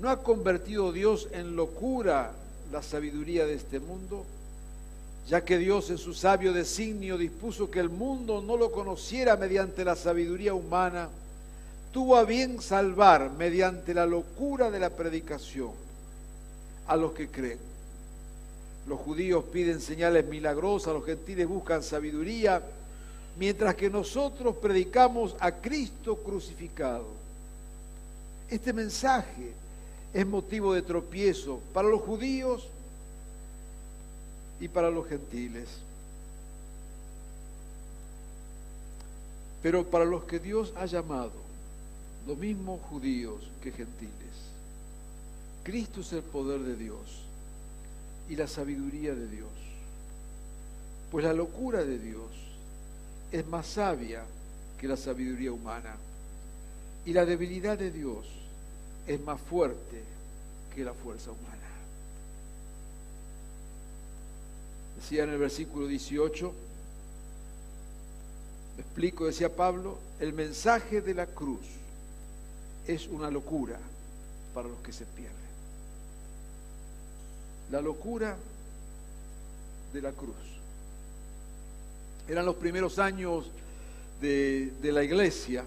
¿No 0.00 0.10
ha 0.10 0.22
convertido 0.22 0.92
Dios 0.92 1.28
en 1.32 1.56
locura 1.56 2.32
la 2.72 2.82
sabiduría 2.82 3.46
de 3.46 3.54
este 3.54 3.80
mundo? 3.80 4.24
Ya 5.28 5.44
que 5.44 5.56
Dios 5.56 5.88
en 5.90 5.98
su 5.98 6.12
sabio 6.12 6.52
designio 6.52 7.16
dispuso 7.16 7.70
que 7.70 7.80
el 7.80 7.88
mundo 7.88 8.42
no 8.42 8.56
lo 8.56 8.70
conociera 8.72 9.36
mediante 9.36 9.84
la 9.84 9.96
sabiduría 9.96 10.52
humana, 10.52 11.08
tuvo 11.92 12.16
a 12.16 12.24
bien 12.24 12.60
salvar 12.60 13.30
mediante 13.30 13.94
la 13.94 14.04
locura 14.04 14.70
de 14.70 14.80
la 14.80 14.90
predicación 14.90 15.70
a 16.86 16.96
los 16.96 17.12
que 17.12 17.28
creen. 17.28 17.58
Los 18.86 19.00
judíos 19.00 19.44
piden 19.44 19.80
señales 19.80 20.26
milagrosas, 20.26 20.92
los 20.92 21.06
gentiles 21.06 21.46
buscan 21.46 21.82
sabiduría, 21.82 22.60
mientras 23.38 23.74
que 23.76 23.88
nosotros 23.88 24.56
predicamos 24.56 25.36
a 25.40 25.52
Cristo 25.52 26.16
crucificado. 26.16 27.06
Este 28.50 28.72
mensaje 28.72 29.52
es 30.14 30.24
motivo 30.24 30.72
de 30.72 30.82
tropiezo 30.82 31.58
para 31.72 31.88
los 31.88 32.00
judíos 32.00 32.68
y 34.60 34.68
para 34.68 34.88
los 34.88 35.08
gentiles. 35.08 35.68
Pero 39.60 39.84
para 39.90 40.04
los 40.04 40.22
que 40.24 40.38
Dios 40.38 40.72
ha 40.76 40.86
llamado, 40.86 41.32
lo 42.28 42.36
mismo 42.36 42.78
judíos 42.78 43.42
que 43.60 43.72
gentiles. 43.72 44.12
Cristo 45.64 46.02
es 46.02 46.12
el 46.12 46.22
poder 46.22 46.60
de 46.60 46.76
Dios 46.76 47.24
y 48.28 48.36
la 48.36 48.46
sabiduría 48.46 49.14
de 49.14 49.26
Dios. 49.26 49.50
Pues 51.10 51.24
la 51.24 51.32
locura 51.32 51.84
de 51.84 51.98
Dios 51.98 52.30
es 53.32 53.44
más 53.48 53.66
sabia 53.66 54.22
que 54.78 54.86
la 54.86 54.96
sabiduría 54.96 55.50
humana 55.50 55.96
y 57.04 57.12
la 57.12 57.24
debilidad 57.24 57.76
de 57.76 57.90
Dios 57.90 58.26
es 59.06 59.20
más 59.20 59.40
fuerte 59.40 60.13
que 60.74 60.84
la 60.84 60.92
fuerza 60.92 61.30
humana. 61.30 61.54
Decía 64.96 65.24
en 65.24 65.30
el 65.30 65.38
versículo 65.38 65.86
18, 65.86 66.52
me 68.76 68.82
explico, 68.82 69.26
decía 69.26 69.54
Pablo, 69.54 69.98
el 70.20 70.32
mensaje 70.32 71.00
de 71.00 71.14
la 71.14 71.26
cruz 71.26 71.60
es 72.86 73.06
una 73.06 73.30
locura 73.30 73.78
para 74.52 74.68
los 74.68 74.78
que 74.78 74.92
se 74.92 75.04
pierden. 75.04 75.34
La 77.70 77.80
locura 77.80 78.36
de 79.92 80.02
la 80.02 80.12
cruz. 80.12 80.34
Eran 82.28 82.46
los 82.46 82.56
primeros 82.56 82.98
años 82.98 83.50
de, 84.20 84.72
de 84.80 84.92
la 84.92 85.02
iglesia. 85.02 85.64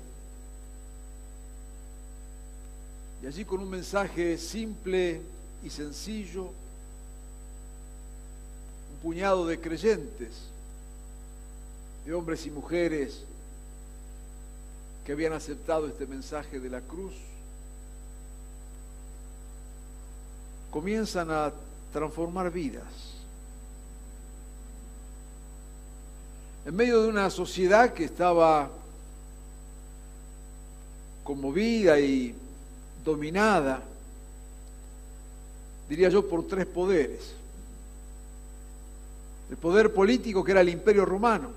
Y 3.22 3.28
allí 3.28 3.46
con 3.46 3.60
un 3.60 3.70
mensaje 3.70 4.38
simple 4.38 5.22
y 5.64 5.70
sencillo, 5.70 6.44
un 6.44 6.52
puñado 9.02 9.48
de 9.48 9.60
creyentes, 9.60 10.34
de 12.06 12.14
hombres 12.14 12.46
y 12.46 12.52
mujeres 12.52 13.24
que 15.06 15.14
habían 15.14 15.34
aceptado 15.34 15.88
este 15.88 16.06
mensaje 16.06 16.60
de 16.60 16.70
la 16.70 16.82
cruz, 16.82 17.14
comienzan 20.70 21.32
a 21.32 21.52
transformar 21.92 22.52
vidas. 22.52 23.16
En 26.66 26.76
medio 26.76 27.02
de 27.02 27.08
una 27.08 27.30
sociedad 27.30 27.94
que 27.94 28.04
estaba 28.04 28.70
conmovida 31.24 32.00
y 32.00 32.36
dominada, 33.08 33.82
diría 35.90 36.10
yo, 36.10 36.28
por 36.28 36.46
tres 36.46 36.66
poderes. 36.66 37.34
El 39.50 39.58
poder 39.58 39.94
político 39.94 40.44
que 40.44 40.52
era 40.52 40.62
el 40.62 40.70
imperio 40.70 41.06
romano, 41.06 41.50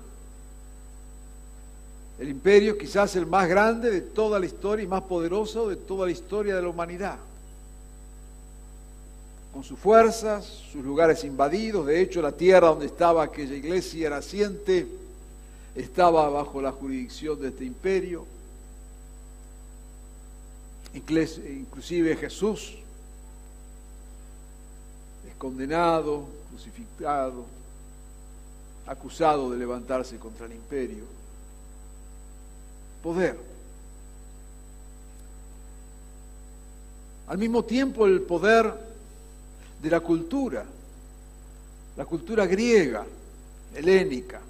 el 2.19 2.29
imperio 2.29 2.77
quizás 2.77 3.15
el 3.15 3.25
más 3.25 3.49
grande 3.49 3.91
de 3.91 4.01
toda 4.01 4.39
la 4.39 4.45
historia 4.45 4.83
y 4.83 4.87
más 4.87 5.01
poderoso 5.01 5.67
de 5.67 5.75
toda 5.75 6.05
la 6.05 6.11
historia 6.11 6.55
de 6.55 6.61
la 6.61 6.69
humanidad. 6.69 7.17
Con 9.51 9.63
sus 9.63 9.77
fuerzas, 9.77 10.45
sus 10.71 10.83
lugares 10.83 11.25
invadidos, 11.25 11.85
de 11.85 11.99
hecho 11.99 12.21
la 12.21 12.31
tierra 12.31 12.67
donde 12.67 12.85
estaba 12.85 13.23
aquella 13.23 13.55
iglesia 13.55 14.09
naciente 14.09 14.87
estaba 15.75 16.29
bajo 16.29 16.61
la 16.61 16.71
jurisdicción 16.71 17.41
de 17.41 17.49
este 17.49 17.65
imperio. 17.65 18.25
Inclusive 20.93 22.15
Jesús 22.17 22.77
es 25.27 25.35
condenado, 25.37 26.25
crucificado, 26.49 27.45
acusado 28.85 29.51
de 29.51 29.57
levantarse 29.57 30.17
contra 30.17 30.45
el 30.45 30.53
imperio 30.53 31.21
poder. 33.01 33.37
Al 37.27 37.37
mismo 37.37 37.63
tiempo 37.63 38.05
el 38.05 38.21
poder 38.21 38.73
de 39.81 39.89
la 39.89 40.01
cultura, 40.01 40.65
la 41.97 42.05
cultura 42.05 42.45
griega, 42.45 43.05
helénica, 43.73 44.41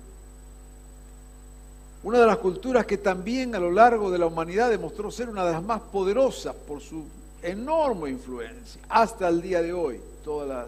una 2.03 2.19
de 2.19 2.25
las 2.25 2.38
culturas 2.38 2.86
que 2.86 2.98
también 2.98 3.53
a 3.56 3.59
lo 3.59 3.71
largo 3.71 4.09
de 4.09 4.18
la 4.18 4.25
humanidad 4.25 4.69
demostró 4.69 5.12
ser 5.12 5.30
una 5.30 5.45
de 5.45 5.51
las 5.51 5.63
más 5.63 5.81
poderosas 5.81 6.56
por 6.56 6.81
su 6.81 7.03
enorme 7.44 8.09
influencia, 8.09 8.81
hasta 8.89 9.27
el 9.27 9.42
día 9.42 9.62
de 9.62 9.74
hoy, 9.74 10.00
todas 10.24 10.48
las 10.48 10.68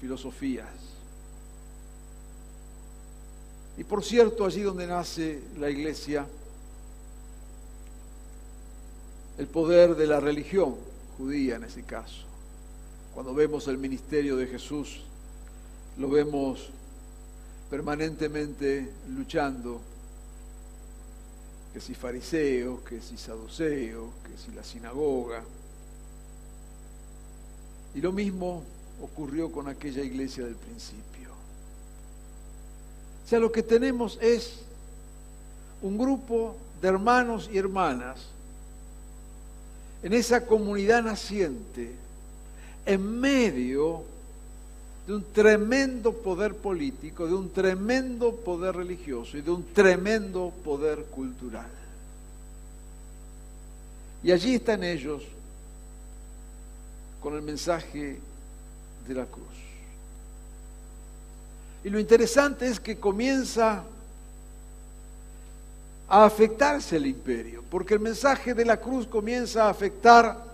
filosofías. 0.00 0.66
Y 3.78 3.84
por 3.84 4.02
cierto, 4.02 4.44
allí 4.44 4.62
donde 4.62 4.86
nace 4.86 5.40
la 5.58 5.70
iglesia, 5.70 6.26
el 9.38 9.46
poder 9.46 9.94
de 9.96 10.06
la 10.06 10.18
religión 10.18 10.76
judía 11.18 11.56
en 11.56 11.64
ese 11.64 11.82
caso. 11.82 12.24
Cuando 13.14 13.34
vemos 13.34 13.68
el 13.68 13.78
ministerio 13.78 14.36
de 14.36 14.46
Jesús, 14.46 15.02
lo 15.98 16.08
vemos 16.08 16.70
permanentemente 17.70 18.90
luchando, 19.14 19.80
que 21.76 21.82
si 21.82 21.92
fariseos, 21.92 22.80
que 22.88 23.02
si 23.02 23.18
saduceos, 23.18 24.08
que 24.24 24.38
si 24.38 24.50
la 24.56 24.64
sinagoga. 24.64 25.42
Y 27.94 28.00
lo 28.00 28.12
mismo 28.12 28.62
ocurrió 29.02 29.52
con 29.52 29.68
aquella 29.68 30.02
iglesia 30.02 30.46
del 30.46 30.54
principio. 30.54 31.28
O 33.22 33.28
sea, 33.28 33.38
lo 33.38 33.52
que 33.52 33.62
tenemos 33.62 34.18
es 34.22 34.60
un 35.82 35.98
grupo 35.98 36.56
de 36.80 36.88
hermanos 36.88 37.50
y 37.52 37.58
hermanas 37.58 38.24
en 40.02 40.14
esa 40.14 40.46
comunidad 40.46 41.02
naciente, 41.02 41.94
en 42.86 43.20
medio 43.20 44.02
de 45.06 45.14
un 45.14 45.24
tremendo 45.32 46.12
poder 46.12 46.54
político, 46.54 47.26
de 47.26 47.34
un 47.34 47.52
tremendo 47.52 48.34
poder 48.34 48.74
religioso 48.74 49.38
y 49.38 49.40
de 49.40 49.50
un 49.50 49.64
tremendo 49.72 50.52
poder 50.64 51.04
cultural. 51.04 51.70
Y 54.24 54.32
allí 54.32 54.56
están 54.56 54.82
ellos 54.82 55.22
con 57.20 57.34
el 57.34 57.42
mensaje 57.42 58.18
de 59.06 59.14
la 59.14 59.26
cruz. 59.26 59.46
Y 61.84 61.90
lo 61.90 62.00
interesante 62.00 62.66
es 62.66 62.80
que 62.80 62.98
comienza 62.98 63.84
a 66.08 66.24
afectarse 66.24 66.96
el 66.96 67.06
imperio, 67.06 67.62
porque 67.70 67.94
el 67.94 68.00
mensaje 68.00 68.54
de 68.54 68.64
la 68.64 68.80
cruz 68.80 69.06
comienza 69.06 69.66
a 69.66 69.70
afectar 69.70 70.44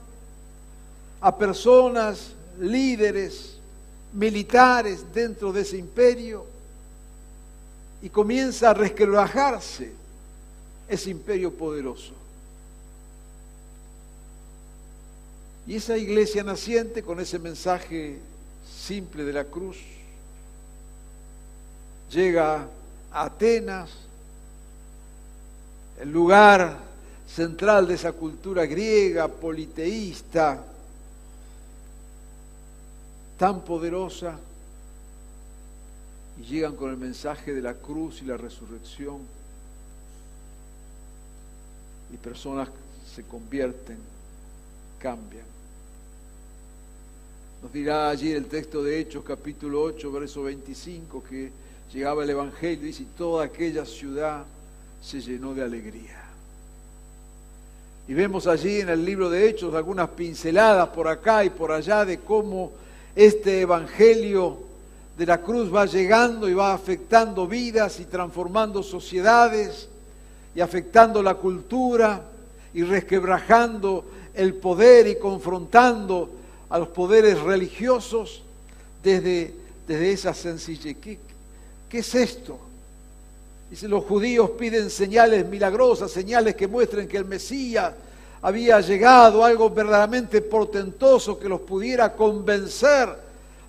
a 1.23 1.39
personas, 1.39 2.33
líderes, 2.59 3.59
militares 4.13 5.05
dentro 5.13 5.53
de 5.53 5.63
ese 5.63 5.77
imperio, 5.77 6.47
y 8.03 8.09
comienza 8.09 8.71
a 8.71 8.75
resquebrajarse 8.75 9.93
ese 10.89 11.11
imperio 11.11 11.53
poderoso. 11.53 12.13
Y 15.67 15.77
esa 15.77 15.97
iglesia 15.97 16.43
naciente 16.43 17.05
con 17.05 17.21
ese 17.21 17.39
mensaje 17.39 18.19
simple 18.69 19.25
de 19.25 19.33
la 19.33 19.45
cruz 19.45 19.79
llega 22.11 22.67
a 23.13 23.25
Atenas, 23.25 23.91
el 26.01 26.11
lugar 26.11 26.79
central 27.29 27.87
de 27.87 27.95
esa 27.95 28.13
cultura 28.13 28.67
griega, 28.67 29.29
politeísta, 29.29 30.65
tan 33.43 33.63
poderosa, 33.63 34.39
y 36.41 36.45
llegan 36.45 36.77
con 36.77 36.91
el 36.91 36.97
mensaje 36.97 37.53
de 37.53 37.61
la 37.61 37.75
cruz 37.75 38.23
y 38.23 38.25
la 38.25 38.37
resurrección, 38.37 39.19
y 42.15 42.17
personas 42.19 42.69
se 43.05 43.25
convierten, 43.25 43.99
cambian. 45.01 45.43
Nos 47.65 47.73
dirá 47.73 48.11
allí 48.11 48.31
el 48.31 48.47
texto 48.47 48.81
de 48.81 49.01
Hechos 49.01 49.25
capítulo 49.25 49.83
8, 49.83 50.13
verso 50.13 50.45
25, 50.45 51.25
que 51.29 51.51
llegaba 51.93 52.23
el 52.23 52.31
Evangelio 52.31 52.89
y 52.89 53.05
toda 53.19 53.47
aquella 53.47 53.85
ciudad 53.85 54.45
se 55.03 55.21
llenó 55.21 55.53
de 55.53 55.65
alegría. 55.65 56.23
Y 58.07 58.15
vemos 58.15 58.47
allí 58.47 58.83
en 58.83 58.91
el 58.91 59.05
libro 59.05 59.29
de 59.29 59.49
Hechos 59.49 59.75
algunas 59.75 60.11
pinceladas 60.11 60.91
por 60.91 61.09
acá 61.09 61.45
y 61.45 61.51
por 61.51 61.73
allá 61.73 62.05
de 62.05 62.21
cómo 62.21 62.81
este 63.15 63.61
Evangelio 63.61 64.59
de 65.17 65.27
la 65.27 65.43
cruz 65.43 65.75
va 65.75 65.87
llegando 65.87 66.49
y 66.49 66.55
va 66.55 66.73
afectando 66.73 67.47
vidas 67.47 68.01
y 68.01 68.05
transformando 68.07 68.83
sociedades 68.83 69.89
y 70.55 70.61
afectando 70.61 71.23
la 71.23 71.35
cultura 71.35 72.23
y 72.75 72.83
resquebrajando 72.83 74.05
el 74.35 74.55
poder 74.55 75.07
y 75.07 75.17
confrontando 75.17 76.31
a 76.71 76.79
los 76.79 76.89
poderes 76.89 77.39
religiosos 77.41 78.43
desde, 79.03 79.55
desde 79.87 80.13
esa 80.13 80.33
sencillez. 80.33 80.97
¿Qué, 80.99 81.19
¿Qué 81.89 81.99
es 81.99 82.15
esto? 82.15 82.59
Dice, 83.69 83.89
los 83.89 84.05
judíos 84.05 84.51
piden 84.59 84.91
señales 84.91 85.47
milagrosas, 85.47 86.11
señales 86.11 86.55
que 86.55 86.67
muestren 86.67 87.09
que 87.09 87.19
el 87.19 87.25
Mesías 87.27 87.93
había 88.43 88.81
llegado, 88.81 89.45
algo 89.45 89.71
verdaderamente 89.71 90.43
portentoso 90.43 91.39
que 91.39 91.49
los 91.49 91.61
pudiera 91.61 92.13
convencer 92.15 93.09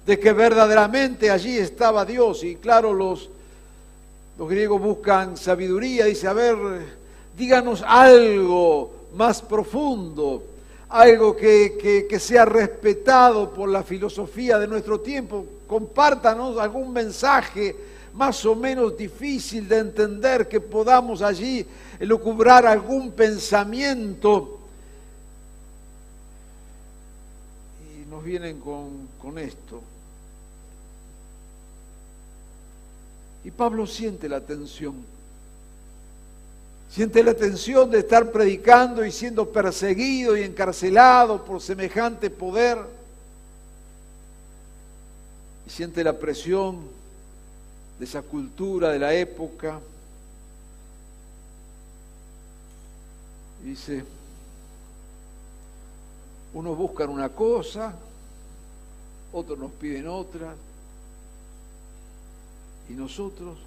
de 0.06 0.20
que 0.20 0.34
verdaderamente 0.34 1.30
allí 1.30 1.58
estaba 1.58 2.04
Dios. 2.04 2.44
Y 2.44 2.56
claro, 2.56 2.94
los, 2.94 3.30
los 4.38 4.50
griegos 4.50 4.81
buscan 4.81 5.38
sabiduría, 5.38 6.06
dice, 6.06 6.28
a 6.28 6.34
ver, 6.34 6.58
díganos 7.38 7.84
algo 7.86 8.92
más 9.16 9.42
profundo, 9.42 10.44
algo 10.90 11.36
que, 11.36 12.08
que 12.10 12.20
sea 12.20 12.46
respetado 12.46 13.54
por 13.54 13.70
la 13.70 13.84
filosofía 13.84 14.58
de 14.58 14.68
nuestro 14.68 15.00
tiempo, 15.00 15.46
compártanos 15.68 16.58
algún 16.58 16.92
mensaje 16.92 17.75
más 18.14 18.46
o 18.46 18.56
menos 18.56 18.96
difícil 18.96 19.68
de 19.68 19.80
entender 19.80 20.48
que 20.48 20.60
podamos 20.60 21.22
allí 21.22 21.66
lucubrar 22.00 22.66
algún 22.66 23.12
pensamiento. 23.12 24.60
Y 27.82 28.02
nos 28.13 28.24
vienen 28.24 28.60
con, 28.60 29.07
con 29.19 29.39
esto. 29.39 29.81
Y 33.44 33.50
Pablo 33.50 33.88
siente 33.88 34.30
la 34.30 34.39
tensión. 34.39 34.94
Siente 36.92 37.24
la 37.24 37.33
tensión 37.33 37.89
de 37.89 38.00
estar 38.00 38.31
predicando 38.31 39.04
y 39.04 39.12
siendo 39.12 39.50
perseguido 39.50 40.38
y 40.38 40.44
encarcelado 40.44 41.44
por 41.44 41.60
semejante 41.60 42.30
poder. 42.30 42.77
Y 45.65 45.71
siente 45.71 46.04
la 46.04 46.13
presión 46.13 46.81
de 47.98 48.06
esa 48.06 48.21
cultura 48.21 48.92
de 48.92 49.00
la 49.00 49.13
época. 49.13 49.80
dice, 53.63 54.04
unos 56.54 56.77
buscan 56.77 57.10
una 57.10 57.30
cosa, 57.30 57.94
otros 59.33 59.57
nos 59.57 59.71
piden 59.71 60.07
otra, 60.07 60.56
y 62.89 62.94
nosotros 62.94 63.57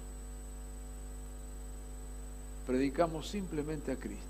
predicamos 2.65 3.27
simplemente 3.27 3.91
a 3.91 3.95
Cristo. 3.95 4.23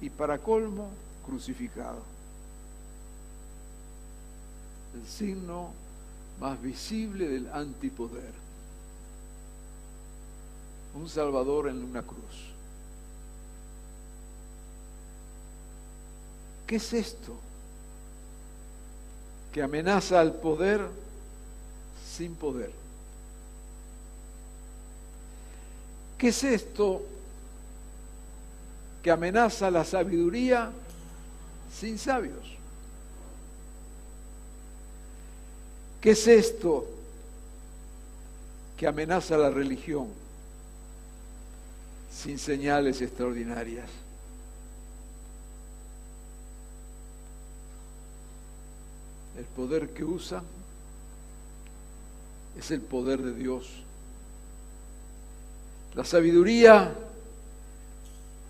Y 0.00 0.10
para 0.10 0.38
colmo, 0.38 0.88
crucificado. 1.24 2.02
El 4.94 5.06
signo 5.06 5.72
más 6.40 6.60
visible 6.60 7.28
del 7.28 7.50
antipoder. 7.52 8.32
Un 10.94 11.08
Salvador 11.08 11.68
en 11.68 11.82
una 11.82 12.02
cruz. 12.02 12.55
¿Qué 16.66 16.76
es 16.76 16.92
esto? 16.92 17.36
Que 19.52 19.62
amenaza 19.62 20.20
al 20.20 20.34
poder 20.34 20.80
sin 22.16 22.34
poder. 22.34 22.70
¿Qué 26.18 26.28
es 26.28 26.44
esto 26.44 27.02
que 29.02 29.10
amenaza 29.10 29.70
la 29.70 29.84
sabiduría 29.84 30.72
sin 31.72 31.98
sabios? 31.98 32.56
¿Qué 36.00 36.10
es 36.12 36.26
esto 36.26 36.86
que 38.76 38.86
amenaza 38.86 39.36
la 39.36 39.50
religión 39.50 40.08
sin 42.10 42.38
señales 42.38 43.00
extraordinarias? 43.02 44.05
El 49.36 49.44
poder 49.44 49.90
que 49.90 50.04
usa 50.04 50.42
es 52.58 52.70
el 52.70 52.80
poder 52.80 53.22
de 53.22 53.34
Dios. 53.34 53.82
La 55.94 56.04
sabiduría 56.04 56.94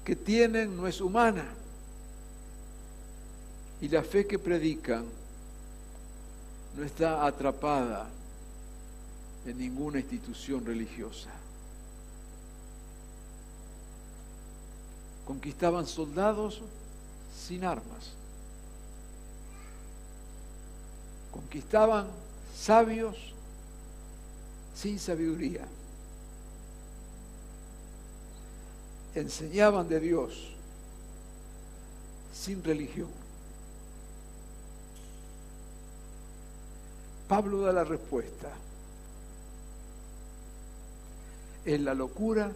que 0.04 0.14
tienen 0.14 0.76
no 0.76 0.86
es 0.86 1.00
humana. 1.00 1.44
Y 3.80 3.88
la 3.88 4.02
fe 4.02 4.26
que 4.26 4.38
predican 4.38 5.04
no 6.76 6.84
está 6.84 7.26
atrapada 7.26 8.08
en 9.44 9.58
ninguna 9.58 9.98
institución 9.98 10.64
religiosa. 10.64 11.30
Conquistaban 15.26 15.86
soldados 15.86 16.62
sin 17.36 17.64
armas. 17.64 18.12
Conquistaban 21.36 22.06
sabios 22.56 23.14
sin 24.74 24.98
sabiduría. 24.98 25.66
Enseñaban 29.14 29.86
de 29.86 30.00
Dios 30.00 30.32
sin 32.32 32.64
religión. 32.64 33.10
Pablo 37.28 37.60
da 37.60 37.72
la 37.74 37.84
respuesta. 37.84 38.50
Es 41.66 41.80
la 41.82 41.92
locura 41.92 42.50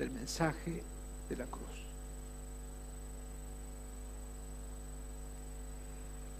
del 0.00 0.10
mensaje 0.10 0.82
de 1.28 1.36
la 1.36 1.44
cruz. 1.44 1.71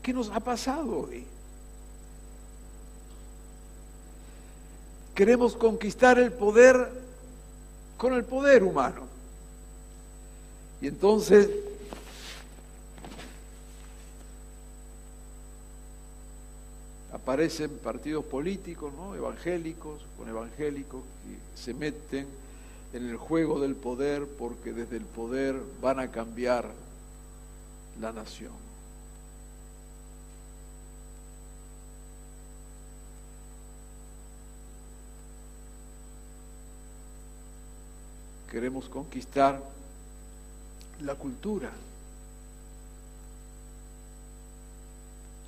¿Qué 0.03 0.13
nos 0.13 0.31
ha 0.31 0.41
pasado 0.41 1.07
hoy? 1.09 1.25
Queremos 5.15 5.55
conquistar 5.57 6.19
el 6.19 6.33
poder 6.33 6.89
con 7.97 8.15
el 8.15 8.25
poder 8.25 8.65
humano. 8.65 9.03
Y 10.81 10.89
entonces 10.89 11.49
aparecen 17.13 17.71
partidos 17.79 18.25
políticos, 18.25 18.93
¿no? 18.95 19.15
evangélicos, 19.15 20.01
con 20.19 20.29
evangélicos 20.29 21.03
que 21.03 21.63
se 21.63 21.75
meten 21.75 22.27
en 22.93 23.09
el 23.09 23.17
juego 23.17 23.61
del 23.61 23.77
poder 23.77 24.27
porque 24.27 24.73
desde 24.73 24.97
el 24.97 25.05
poder 25.05 25.55
van 25.81 26.01
a 26.01 26.11
cambiar 26.11 26.69
la 28.01 28.13
nación. 28.13 28.72
Queremos 38.53 38.87
conquistar 38.87 39.63
la 41.01 41.15
cultura, 41.15 41.71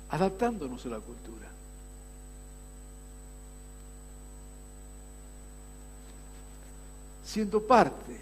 adaptándonos 0.09 0.83
a 0.87 0.89
la 0.89 0.99
cultura. 0.99 1.45
siendo 7.23 7.61
parte. 7.61 8.21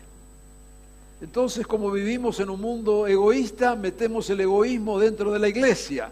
Entonces, 1.22 1.68
como 1.68 1.92
vivimos 1.92 2.40
en 2.40 2.50
un 2.50 2.60
mundo 2.60 3.06
egoísta, 3.06 3.76
metemos 3.76 4.28
el 4.32 4.42
egoísmo 4.42 4.98
dentro 4.98 5.32
de 5.32 5.38
la 5.38 5.48
iglesia. 5.48 6.10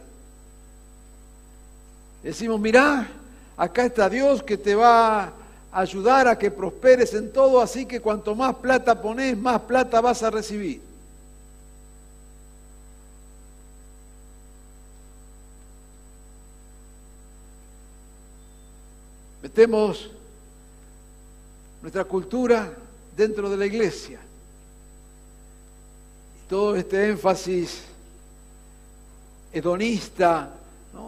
Decimos, 2.22 2.60
mirá, 2.60 3.10
acá 3.58 3.86
está 3.86 4.08
Dios 4.08 4.44
que 4.44 4.56
te 4.56 4.76
va 4.76 5.34
ayudar 5.72 6.28
a 6.28 6.38
que 6.38 6.52
prosperes 6.52 7.14
en 7.14 7.32
todo, 7.32 7.62
así 7.62 7.86
que 7.86 8.02
cuanto 8.02 8.36
más 8.36 8.56
plata 8.56 9.02
pones, 9.02 9.38
más 9.38 9.62
plata 9.62 10.02
vas 10.02 10.22
a 10.24 10.30
recibir. 10.30 10.82
Metemos 19.42 20.12
nuestra 21.82 22.04
cultura 22.04 22.72
dentro 23.16 23.50
de 23.50 23.58
la 23.58 23.66
iglesia. 23.66 24.20
Todo 26.48 26.76
este 26.76 27.10
énfasis 27.10 27.84
hedonista, 29.52 30.54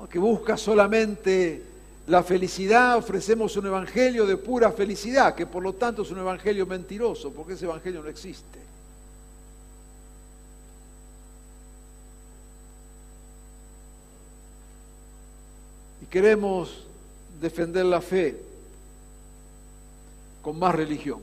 que 0.09 0.19
busca 0.19 0.57
solamente 0.57 1.72
la 2.07 2.21
felicidad, 2.21 2.97
ofrecemos 2.97 3.55
un 3.55 3.67
evangelio 3.67 4.25
de 4.25 4.35
pura 4.35 4.71
felicidad, 4.71 5.35
que 5.35 5.45
por 5.45 5.63
lo 5.63 5.73
tanto 5.73 6.01
es 6.01 6.11
un 6.11 6.19
evangelio 6.19 6.65
mentiroso, 6.65 7.31
porque 7.31 7.53
ese 7.53 7.65
evangelio 7.65 8.03
no 8.03 8.09
existe. 8.09 8.59
Y 16.01 16.05
queremos 16.07 16.85
defender 17.39 17.85
la 17.85 18.01
fe 18.01 18.37
con 20.41 20.59
más 20.59 20.75
religión. 20.75 21.21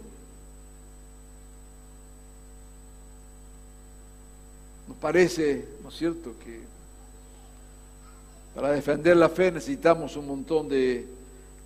Nos 4.88 4.96
parece, 4.96 5.68
¿no 5.82 5.90
es 5.90 5.94
cierto?, 5.94 6.34
que 6.42 6.69
para 8.54 8.73
defender 8.73 9.16
la 9.16 9.28
fe 9.28 9.52
necesitamos 9.52 10.16
un 10.16 10.26
montón 10.26 10.69
de 10.69 11.07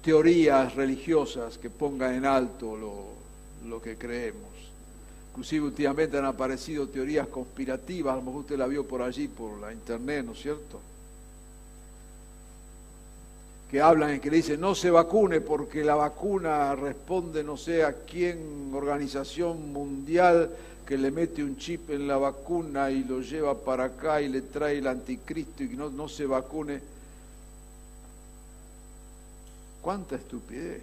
teorías 0.03 0.75
religiosas 0.75 1.57
que 1.57 1.71
pongan 1.71 2.15
en 2.15 2.27
alto 2.27 2.77
lo, 2.77 3.81
que 3.81 3.97
creemos. 3.97 4.51
Inclusive 5.31 5.67
últimamente 5.67 6.19
han 6.19 6.27
aparecido 6.27 6.87
teorías 6.87 7.27
conspirativas, 7.27 8.13
a 8.13 8.17
lo 8.17 8.23
mejor 8.23 8.41
usted 8.43 8.59
la 8.59 8.67
vio 8.67 8.87
por 8.87 9.03
allí, 9.03 9.29
por 9.29 9.59
la 9.59 9.73
internet, 9.73 10.25
¿no 10.27 10.33
es 10.33 10.41
cierto? 10.41 10.81
Que 13.71 13.81
hablan 13.81 14.17
y 14.17 14.21
que 14.21 14.31
le 14.31 14.37
dicen 14.37 14.61
no 14.61 14.75
se 14.75 14.91
vacune 14.91 15.41
porque 15.41 15.83
la 15.83 15.97
vacuna 15.97 16.77
responde 16.77 17.43
no 17.43 17.57
sé 17.57 17.83
a 17.83 17.95
quién, 18.05 18.71
organización 18.75 19.73
mundial 19.73 20.51
que 20.87 20.99
le 20.99 21.11
mete 21.11 21.43
un 21.43 21.57
chip 21.57 21.91
en 21.91 22.07
la 22.07 22.19
vacuna 22.19 22.91
y 22.91 23.05
lo 23.05 23.21
lleva 23.21 23.55
para 23.55 23.85
acá 23.85 24.21
y 24.21 24.29
le 24.29 24.43
trae 24.43 24.79
el 24.79 24.87
anticristo 24.87 25.63
y 25.63 25.71
que 25.71 25.77
no, 25.77 25.89
no 25.91 26.09
se 26.09 26.27
vacune. 26.27 26.81
¿Cuánta 29.81 30.17
estupidez? 30.17 30.83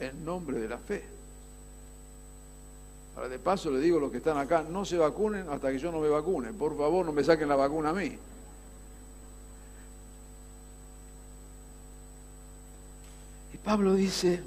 En 0.00 0.24
nombre 0.24 0.58
de 0.60 0.68
la 0.68 0.78
fe. 0.78 1.04
Ahora 3.16 3.28
de 3.28 3.38
paso 3.38 3.70
le 3.70 3.80
digo 3.80 3.98
a 3.98 4.00
los 4.00 4.10
que 4.10 4.18
están 4.18 4.38
acá, 4.38 4.64
no 4.68 4.84
se 4.84 4.96
vacunen 4.96 5.48
hasta 5.48 5.70
que 5.70 5.78
yo 5.78 5.92
no 5.92 6.00
me 6.00 6.08
vacune. 6.08 6.52
Por 6.52 6.76
favor, 6.76 7.06
no 7.06 7.12
me 7.12 7.22
saquen 7.22 7.48
la 7.48 7.56
vacuna 7.56 7.90
a 7.90 7.92
mí. 7.92 8.16
Y 13.54 13.56
Pablo 13.58 13.94
dice, 13.94 14.40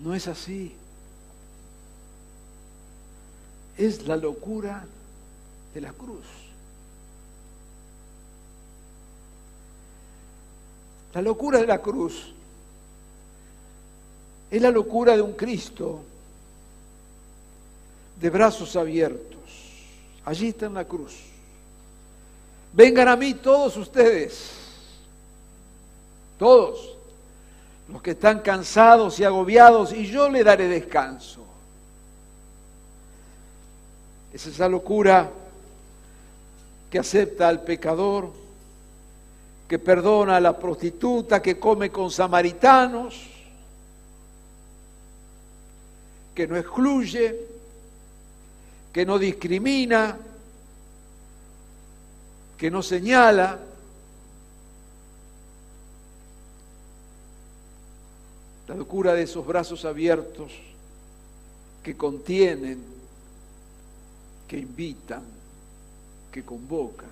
no 0.00 0.14
es 0.14 0.28
así 0.28 0.74
es 3.76 4.06
la 4.06 4.16
locura 4.16 4.84
de 5.74 5.80
la 5.80 5.92
cruz. 5.92 6.24
La 11.14 11.22
locura 11.22 11.60
de 11.60 11.66
la 11.66 11.80
cruz 11.80 12.32
es 14.50 14.60
la 14.60 14.70
locura 14.70 15.16
de 15.16 15.22
un 15.22 15.32
Cristo 15.32 16.02
de 18.20 18.30
brazos 18.30 18.74
abiertos. 18.76 19.38
Allí 20.24 20.48
está 20.48 20.66
en 20.66 20.74
la 20.74 20.84
cruz. 20.84 21.14
Vengan 22.72 23.08
a 23.08 23.16
mí 23.16 23.34
todos 23.34 23.76
ustedes, 23.76 24.50
todos 26.38 26.96
los 27.88 28.02
que 28.02 28.12
están 28.12 28.40
cansados 28.40 29.20
y 29.20 29.24
agobiados, 29.24 29.92
y 29.92 30.06
yo 30.06 30.28
le 30.28 30.42
daré 30.42 30.66
descanso. 30.66 31.44
Es 34.34 34.48
esa 34.48 34.68
locura 34.68 35.30
que 36.90 36.98
acepta 36.98 37.46
al 37.46 37.62
pecador, 37.62 38.32
que 39.68 39.78
perdona 39.78 40.36
a 40.36 40.40
la 40.40 40.58
prostituta, 40.58 41.40
que 41.40 41.56
come 41.60 41.90
con 41.90 42.10
samaritanos, 42.10 43.14
que 46.34 46.48
no 46.48 46.56
excluye, 46.56 47.46
que 48.92 49.06
no 49.06 49.20
discrimina, 49.20 50.18
que 52.58 52.72
no 52.72 52.82
señala. 52.82 53.60
La 58.66 58.74
locura 58.74 59.14
de 59.14 59.22
esos 59.22 59.46
brazos 59.46 59.84
abiertos 59.84 60.50
que 61.84 61.96
contienen 61.96 62.93
que 64.48 64.58
invitan, 64.58 65.22
que 66.32 66.44
convocan. 66.44 67.08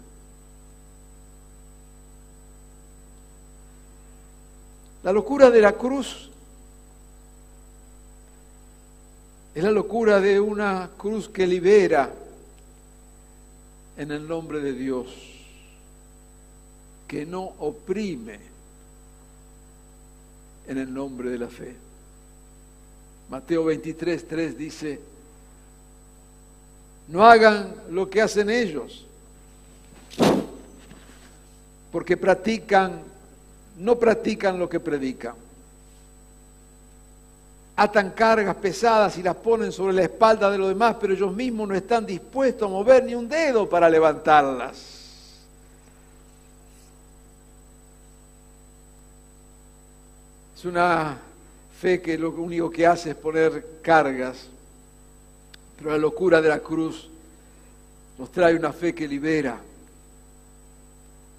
La 5.02 5.12
locura 5.12 5.50
de 5.50 5.60
la 5.60 5.72
cruz 5.72 6.30
es 9.54 9.62
la 9.62 9.70
locura 9.70 10.20
de 10.20 10.40
una 10.40 10.90
cruz 10.96 11.28
que 11.28 11.46
libera 11.46 12.10
en 13.96 14.10
el 14.10 14.26
nombre 14.26 14.60
de 14.60 14.72
Dios, 14.72 15.08
que 17.06 17.26
no 17.26 17.42
oprime 17.58 18.38
en 20.66 20.78
el 20.78 20.92
nombre 20.94 21.30
de 21.30 21.38
la 21.38 21.48
fe. 21.48 21.74
Mateo 23.28 23.64
23, 23.64 24.28
3 24.28 24.58
dice, 24.58 25.00
no 27.12 27.26
hagan 27.26 27.74
lo 27.90 28.08
que 28.08 28.22
hacen 28.22 28.48
ellos, 28.48 29.04
porque 31.92 32.16
practican, 32.16 33.02
no 33.76 33.98
practican 33.98 34.58
lo 34.58 34.66
que 34.66 34.80
predican. 34.80 35.34
atan 37.76 38.10
cargas 38.10 38.56
pesadas 38.56 39.18
y 39.18 39.22
las 39.22 39.36
ponen 39.36 39.72
sobre 39.72 39.92
la 39.92 40.02
espalda 40.02 40.50
de 40.50 40.56
los 40.56 40.68
demás, 40.68 40.96
pero 40.98 41.12
ellos 41.12 41.34
mismos 41.34 41.68
no 41.68 41.74
están 41.74 42.06
dispuestos 42.06 42.66
a 42.66 42.70
mover 42.70 43.04
ni 43.04 43.14
un 43.14 43.28
dedo 43.28 43.68
para 43.68 43.90
levantarlas. 43.90 44.78
Es 50.56 50.64
una 50.64 51.18
fe 51.78 52.00
que 52.00 52.16
lo 52.16 52.30
único 52.30 52.70
que 52.70 52.86
hace 52.86 53.10
es 53.10 53.16
poner 53.16 53.80
cargas, 53.82 54.48
pero 55.82 55.96
la 55.96 55.98
locura 55.98 56.40
de 56.40 56.48
la 56.48 56.60
cruz 56.60 57.08
nos 58.16 58.30
trae 58.30 58.54
una 58.54 58.72
fe 58.72 58.94
que 58.94 59.08
libera, 59.08 59.58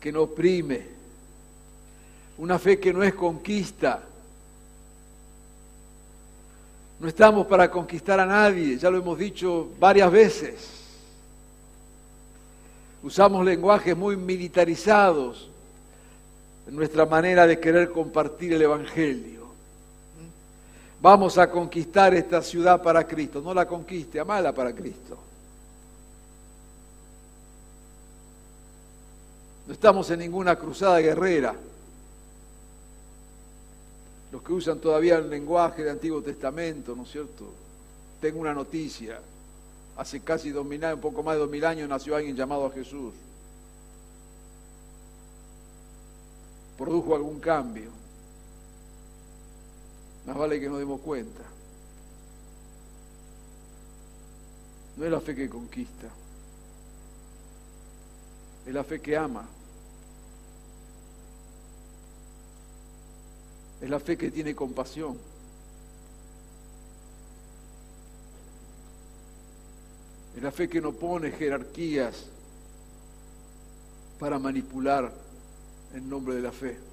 que 0.01 0.12
no 0.12 0.23
oprime, 0.23 0.85
una 2.38 2.59
fe 2.59 2.77
que 2.77 2.91
no 2.91 3.03
es 3.03 3.13
conquista. 3.13 4.03
No 7.00 7.07
estamos 7.07 7.47
para 7.47 7.71
conquistar 7.71 8.19
a 8.19 8.25
nadie, 8.25 8.77
ya 8.77 8.89
lo 8.89 8.97
hemos 8.97 9.17
dicho 9.17 9.69
varias 9.79 10.12
veces. 10.12 10.69
Usamos 13.01 13.45
lenguajes 13.45 13.95
muy 13.95 14.17
militarizados 14.17 15.50
en 16.67 16.75
nuestra 16.75 17.05
manera 17.05 17.47
de 17.47 17.62
querer 17.62 17.91
compartir 17.91 18.51
el 18.51 18.62
Evangelio. 18.63 19.42
Vamos 21.03 21.38
a 21.38 21.51
conquistar 21.51 22.13
esta 22.13 22.41
ciudad 22.41 22.81
para 22.81 23.05
Cristo. 23.05 23.41
No 23.41 23.53
la 23.53 23.67
conquiste, 23.67 24.22
amala 24.22 24.53
para 24.53 24.74
Cristo. 24.74 25.17
No 29.67 29.74
estamos 29.74 30.10
en 30.12 30.19
ninguna 30.19 30.55
cruzada 30.55 31.01
guerrera. 31.01 31.53
Los 34.31 34.41
que 34.41 34.53
usan 34.53 34.79
todavía 34.79 35.17
el 35.17 35.29
lenguaje 35.29 35.83
del 35.83 35.91
Antiguo 35.91 36.22
Testamento, 36.22 36.95
¿no 36.95 37.03
es 37.03 37.12
cierto? 37.12 37.50
Tengo 38.22 38.39
una 38.39 38.53
noticia. 38.53 39.19
Hace 39.98 40.22
casi 40.22 40.51
dos 40.51 40.65
mil 40.65 40.81
años, 40.86 40.95
un 40.95 41.01
poco 41.01 41.22
más 41.22 41.36
de 41.36 41.41
dos 41.41 41.50
mil 41.50 41.65
años, 41.65 41.89
nació 41.89 42.15
alguien 42.15 42.33
llamado 42.33 42.65
a 42.65 42.72
Jesús. 42.72 43.13
produjo 46.77 47.13
algún 47.13 47.41
cambio. 47.41 48.02
Más 50.25 50.37
vale 50.37 50.59
que 50.59 50.69
nos 50.69 50.79
demos 50.79 51.01
cuenta. 51.01 51.41
No 54.95 55.05
es 55.05 55.11
la 55.11 55.19
fe 55.19 55.35
que 55.35 55.49
conquista, 55.49 56.07
es 58.65 58.73
la 58.73 58.83
fe 58.83 59.01
que 59.01 59.17
ama. 59.17 59.45
Es 63.81 63.89
la 63.89 63.99
fe 63.99 64.17
que 64.17 64.31
tiene 64.31 64.55
compasión. 64.55 65.17
Es 70.37 70.41
la 70.41 70.51
fe 70.51 70.69
que 70.69 70.79
no 70.79 70.93
pone 70.93 71.31
jerarquías 71.31 72.27
para 74.19 74.39
manipular 74.39 75.11
en 75.93 76.09
nombre 76.09 76.35
de 76.35 76.41
la 76.41 76.51
fe. 76.51 76.92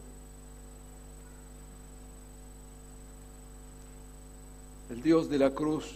El 4.90 5.02
Dios 5.02 5.30
de 5.30 5.38
la 5.38 5.50
cruz 5.50 5.86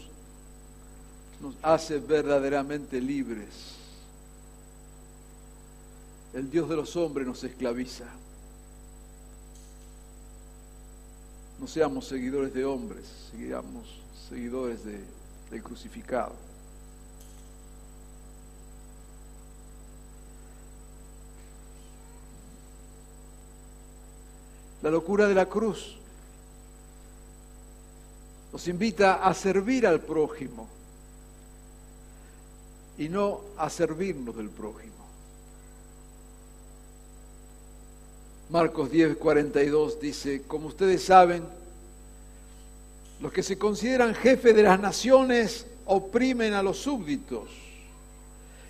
nos 1.42 1.54
hace 1.62 1.98
verdaderamente 1.98 3.00
libres. 3.00 3.74
El 6.32 6.50
Dios 6.50 6.68
de 6.68 6.76
los 6.76 6.96
hombres 6.96 7.26
nos 7.26 7.42
esclaviza. 7.44 8.06
No 11.60 11.66
seamos 11.66 12.06
seguidores 12.06 12.54
de 12.54 12.64
hombres, 12.64 13.04
seamos 13.30 13.84
seguidores 14.28 14.84
de, 14.84 15.00
del 15.50 15.62
crucificado. 15.62 16.34
la 24.84 24.90
locura 24.90 25.26
de 25.26 25.34
la 25.34 25.47
cruz. 25.47 25.97
Nos 28.54 28.69
invita 28.69 29.14
a 29.14 29.34
servir 29.34 29.84
al 29.84 29.99
prójimo 29.99 30.69
y 32.97 33.08
no 33.08 33.40
a 33.58 33.69
servirnos 33.69 34.36
del 34.36 34.49
prójimo. 34.49 34.93
Marcos 38.50 38.93
10, 38.93 39.17
42 39.17 40.00
dice, 40.00 40.43
como 40.47 40.69
ustedes 40.69 41.02
saben, 41.02 41.43
los 43.21 43.32
que 43.32 43.43
se 43.43 43.58
consideran 43.58 44.14
jefes 44.14 44.54
de 44.54 44.62
las 44.62 44.78
naciones 44.78 45.67
oprimen 45.86 46.54
a 46.54 46.62
los 46.62 46.78
súbditos 46.78 47.49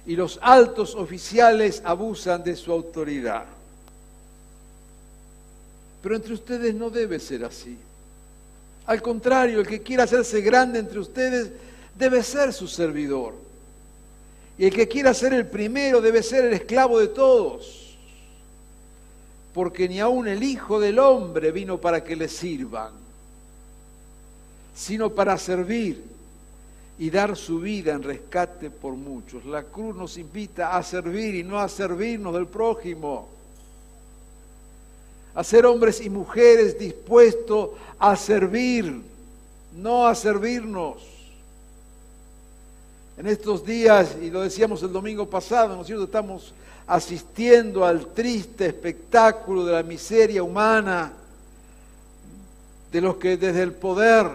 y 0.07 0.17
los 0.17 0.39
altos 0.41 0.95
oficiales 0.95 1.83
abusan 1.85 2.43
de 2.43 2.57
su 2.57 2.73
autoridad. 2.73 3.45
Pero 6.03 6.17
entre 6.17 6.33
ustedes 6.33 6.75
no 6.75 6.89
debe 6.89 7.21
ser 7.21 7.45
así. 7.45 7.77
Al 8.87 9.01
contrario, 9.01 9.61
el 9.61 9.67
que 9.67 9.83
quiera 9.83 10.05
hacerse 10.05 10.41
grande 10.41 10.79
entre 10.79 10.99
ustedes 10.99 11.51
debe 11.97 12.23
ser 12.23 12.53
su 12.53 12.69
servidor. 12.69 13.35
Y 14.59 14.67
el 14.67 14.75
que 14.75 14.89
quiera 14.89 15.15
ser 15.15 15.33
el 15.33 15.47
primero 15.47 16.01
debe 16.01 16.23
ser 16.23 16.45
el 16.45 16.53
esclavo 16.53 16.99
de 16.99 17.09
todos. 17.09 17.97
Porque 19.53 19.89
ni 19.89 20.01
aun 20.01 20.29
el 20.29 20.43
Hijo 20.43 20.81
del 20.81 20.99
Hombre 20.99 21.51
vino 21.51 21.81
para 21.81 22.05
que 22.05 22.17
le 22.17 22.29
sirvan, 22.29 22.93
sino 24.75 25.11
para 25.11 25.39
servir 25.39 26.03
y 26.99 27.11
dar 27.11 27.37
su 27.37 27.61
vida 27.61 27.93
en 27.93 28.03
rescate 28.03 28.71
por 28.71 28.95
muchos. 28.95 29.45
La 29.45 29.63
cruz 29.63 29.97
nos 29.97 30.19
invita 30.19 30.77
a 30.77 30.83
servir 30.83 31.35
y 31.37 31.43
no 31.43 31.59
a 31.59 31.69
servirnos 31.69 32.35
del 32.35 32.47
prójimo 32.47 33.34
a 35.35 35.43
ser 35.43 35.67
hombres 35.67 36.01
y 36.01 36.09
mujeres 36.09 36.79
dispuestos 36.79 37.71
a 37.99 38.17
servir, 38.17 39.03
no 39.77 40.07
a 40.07 40.15
servirnos. 40.15 41.03
En 43.17 43.27
estos 43.27 43.65
días, 43.65 44.17
y 44.21 44.31
lo 44.31 44.43
decíamos 44.43 44.83
el 44.83 44.93
domingo 44.93 45.29
pasado, 45.29 45.75
¿no 45.75 45.83
es 45.83 45.87
cierto? 45.87 46.05
Estamos 46.05 46.53
asistiendo 46.87 47.85
al 47.85 48.09
triste 48.09 48.67
espectáculo 48.67 49.65
de 49.65 49.73
la 49.73 49.83
miseria 49.83 50.43
humana, 50.43 51.13
de 52.93 53.01
los 53.01 53.17
que 53.17 53.37
desde 53.37 53.63
el 53.63 53.73
poder 53.73 54.27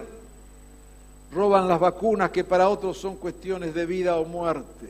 roban 1.31 1.67
las 1.67 1.79
vacunas 1.79 2.31
que 2.31 2.43
para 2.43 2.67
otros 2.67 2.97
son 2.97 3.15
cuestiones 3.15 3.73
de 3.73 3.85
vida 3.85 4.17
o 4.17 4.25
muerte. 4.25 4.89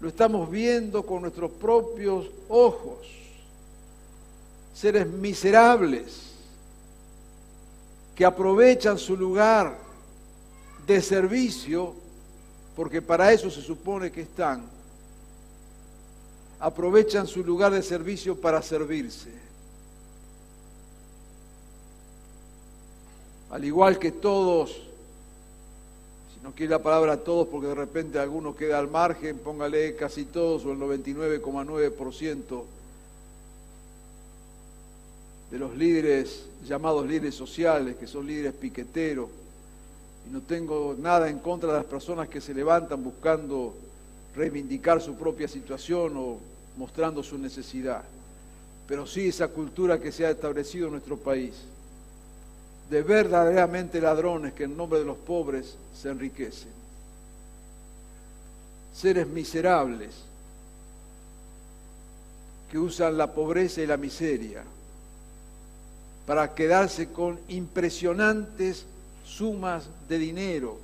Lo 0.00 0.08
estamos 0.08 0.50
viendo 0.50 1.02
con 1.04 1.22
nuestros 1.22 1.50
propios 1.50 2.26
ojos 2.48 3.23
seres 4.74 5.06
miserables 5.06 6.32
que 8.14 8.24
aprovechan 8.24 8.98
su 8.98 9.16
lugar 9.16 9.78
de 10.86 11.00
servicio, 11.00 11.94
porque 12.76 13.00
para 13.00 13.32
eso 13.32 13.50
se 13.50 13.62
supone 13.62 14.10
que 14.10 14.22
están, 14.22 14.62
aprovechan 16.60 17.26
su 17.26 17.42
lugar 17.44 17.72
de 17.72 17.82
servicio 17.82 18.36
para 18.36 18.60
servirse. 18.62 19.30
Al 23.50 23.64
igual 23.64 23.98
que 23.98 24.10
todos, 24.10 24.70
si 24.72 26.40
no 26.42 26.52
quiere 26.52 26.70
la 26.70 26.82
palabra 26.82 27.16
todos 27.18 27.46
porque 27.46 27.68
de 27.68 27.74
repente 27.74 28.18
alguno 28.18 28.56
queda 28.56 28.78
al 28.80 28.88
margen, 28.88 29.38
póngale 29.38 29.94
casi 29.94 30.24
todos 30.24 30.64
o 30.64 30.72
el 30.72 30.78
99,9% 30.78 32.64
de 35.54 35.60
los 35.60 35.76
líderes 35.76 36.46
llamados 36.66 37.06
líderes 37.06 37.36
sociales, 37.36 37.94
que 37.94 38.08
son 38.08 38.26
líderes 38.26 38.54
piqueteros, 38.54 39.28
y 40.28 40.32
no 40.32 40.40
tengo 40.40 40.96
nada 40.98 41.28
en 41.30 41.38
contra 41.38 41.70
de 41.70 41.76
las 41.76 41.84
personas 41.84 42.28
que 42.28 42.40
se 42.40 42.52
levantan 42.52 43.04
buscando 43.04 43.72
reivindicar 44.34 45.00
su 45.00 45.14
propia 45.14 45.46
situación 45.46 46.16
o 46.16 46.38
mostrando 46.76 47.22
su 47.22 47.38
necesidad, 47.38 48.02
pero 48.88 49.06
sí 49.06 49.28
esa 49.28 49.46
cultura 49.46 50.00
que 50.00 50.10
se 50.10 50.26
ha 50.26 50.30
establecido 50.30 50.86
en 50.86 50.94
nuestro 50.94 51.16
país, 51.18 51.54
de 52.90 53.02
verdaderamente 53.02 54.00
ladrones 54.00 54.54
que 54.54 54.64
en 54.64 54.76
nombre 54.76 54.98
de 54.98 55.04
los 55.04 55.18
pobres 55.18 55.76
se 55.96 56.08
enriquecen, 56.08 56.72
seres 58.92 59.28
miserables 59.28 60.16
que 62.72 62.76
usan 62.76 63.16
la 63.16 63.32
pobreza 63.32 63.82
y 63.82 63.86
la 63.86 63.96
miseria 63.96 64.64
para 66.26 66.54
quedarse 66.54 67.10
con 67.10 67.38
impresionantes 67.48 68.86
sumas 69.24 69.88
de 70.08 70.18
dinero 70.18 70.78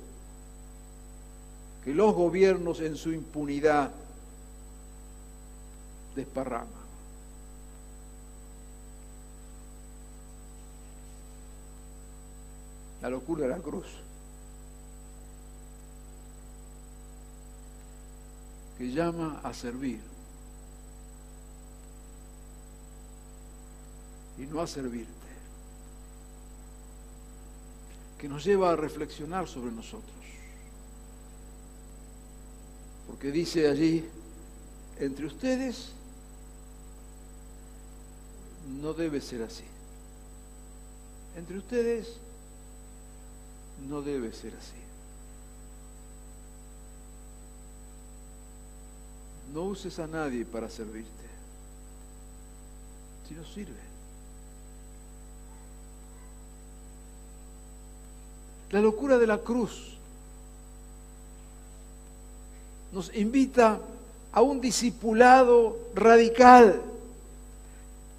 que 1.83 1.93
los 1.93 2.13
gobiernos 2.13 2.79
en 2.79 2.95
su 2.95 3.11
impunidad 3.11 3.91
desparraman. 6.15 6.81
La 13.01 13.09
locura 13.09 13.43
de 13.43 13.49
la 13.49 13.57
cruz. 13.57 13.87
Que 18.77 18.91
llama 18.91 19.41
a 19.43 19.53
servir. 19.53 19.99
Y 24.37 24.41
no 24.43 24.61
a 24.61 24.67
servirte. 24.67 25.20
Que 28.21 28.29
nos 28.29 28.45
lleva 28.45 28.71
a 28.71 28.75
reflexionar 28.75 29.47
sobre 29.47 29.71
nosotros. 29.71 30.13
Porque 33.07 33.31
dice 33.31 33.67
allí, 33.67 34.07
entre 34.99 35.25
ustedes 35.25 35.89
no 38.79 38.93
debe 38.93 39.21
ser 39.21 39.41
así. 39.41 39.63
Entre 41.35 41.57
ustedes 41.57 42.17
no 43.89 44.03
debe 44.03 44.31
ser 44.31 44.53
así. 44.53 44.77
No 49.51 49.63
uses 49.63 49.97
a 49.97 50.05
nadie 50.05 50.45
para 50.45 50.69
servirte, 50.69 51.09
si 53.27 53.33
no 53.33 53.43
sirve. 53.45 53.90
La 58.71 58.79
locura 58.79 59.17
de 59.17 59.27
la 59.27 59.37
cruz 59.37 59.97
nos 62.93 63.13
invita 63.15 63.79
a 64.31 64.41
un 64.41 64.61
discipulado 64.61 65.77
radical. 65.93 66.81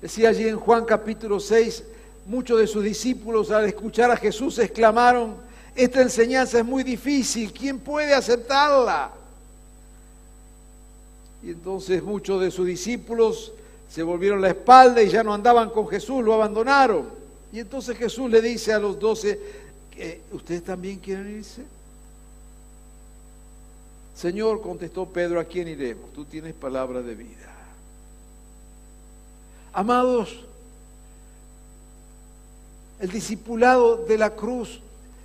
Decía 0.00 0.28
allí 0.28 0.48
en 0.48 0.58
Juan 0.58 0.84
capítulo 0.84 1.40
6, 1.40 1.84
muchos 2.26 2.58
de 2.58 2.66
sus 2.66 2.84
discípulos 2.84 3.50
al 3.50 3.64
escuchar 3.64 4.10
a 4.10 4.16
Jesús 4.16 4.58
exclamaron, 4.58 5.36
esta 5.74 6.02
enseñanza 6.02 6.58
es 6.58 6.64
muy 6.64 6.82
difícil, 6.82 7.50
¿quién 7.52 7.78
puede 7.78 8.12
aceptarla? 8.12 9.10
Y 11.42 11.50
entonces 11.50 12.02
muchos 12.02 12.42
de 12.42 12.50
sus 12.50 12.66
discípulos 12.66 13.52
se 13.88 14.02
volvieron 14.02 14.42
la 14.42 14.48
espalda 14.48 15.02
y 15.02 15.08
ya 15.08 15.22
no 15.22 15.32
andaban 15.32 15.70
con 15.70 15.88
Jesús, 15.88 16.22
lo 16.22 16.34
abandonaron. 16.34 17.06
Y 17.52 17.60
entonces 17.60 17.96
Jesús 17.96 18.30
le 18.30 18.40
dice 18.40 18.72
a 18.72 18.78
los 18.78 18.98
doce, 18.98 19.38
¿ustedes 20.32 20.64
también 20.64 20.98
quieren 20.98 21.38
irse? 21.38 21.62
Señor, 24.14 24.60
contestó 24.60 25.06
Pedro, 25.06 25.40
¿a 25.40 25.44
quién 25.44 25.68
iremos? 25.68 26.12
Tú 26.12 26.24
tienes 26.24 26.54
palabra 26.54 27.02
de 27.02 27.14
vida. 27.14 27.52
Amados, 29.72 30.44
el 33.00 33.10
discipulado 33.10 34.04
de 34.04 34.18
la 34.18 34.30
cruz 34.30 34.80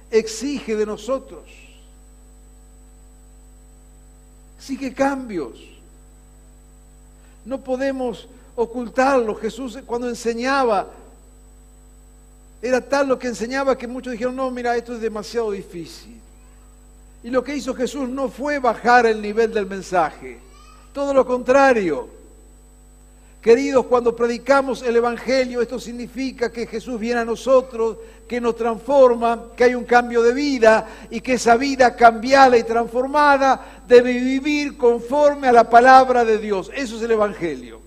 exige 0.09 0.75
de 0.75 0.85
nosotros, 0.85 1.43
exige 4.57 4.93
cambios. 4.93 5.59
No 7.45 7.61
podemos 7.61 8.27
ocultarlo. 8.55 9.35
Jesús 9.35 9.77
cuando 9.85 10.09
enseñaba, 10.09 10.87
era 12.67 12.81
tal 12.81 13.07
lo 13.07 13.17
que 13.17 13.27
enseñaba 13.27 13.77
que 13.77 13.87
muchos 13.87 14.11
dijeron, 14.11 14.35
no, 14.35 14.51
mira, 14.51 14.75
esto 14.75 14.93
es 14.93 15.01
demasiado 15.01 15.51
difícil. 15.51 16.19
Y 17.23 17.29
lo 17.29 17.43
que 17.43 17.55
hizo 17.55 17.73
Jesús 17.73 18.07
no 18.09 18.29
fue 18.29 18.59
bajar 18.59 19.05
el 19.05 19.21
nivel 19.21 19.53
del 19.53 19.65
mensaje, 19.65 20.39
todo 20.93 21.13
lo 21.13 21.25
contrario. 21.25 22.09
Queridos, 23.41 23.85
cuando 23.85 24.15
predicamos 24.15 24.81
el 24.81 24.97
Evangelio, 24.97 25.61
esto 25.61 25.79
significa 25.79 26.51
que 26.51 26.67
Jesús 26.67 26.99
viene 26.99 27.21
a 27.21 27.25
nosotros, 27.25 27.97
que 28.27 28.41
nos 28.41 28.55
transforma, 28.55 29.51
que 29.55 29.63
hay 29.63 29.75
un 29.75 29.85
cambio 29.85 30.21
de 30.21 30.33
vida 30.33 30.87
y 31.09 31.21
que 31.21 31.33
esa 31.33 31.55
vida 31.55 31.95
cambiada 31.95 32.57
y 32.57 32.63
transformada 32.63 33.83
debe 33.87 34.13
vivir 34.13 34.75
conforme 34.75 35.47
a 35.47 35.53
la 35.53 35.69
palabra 35.69 36.25
de 36.25 36.39
Dios. 36.39 36.69
Eso 36.75 36.97
es 36.97 37.03
el 37.03 37.11
Evangelio. 37.11 37.79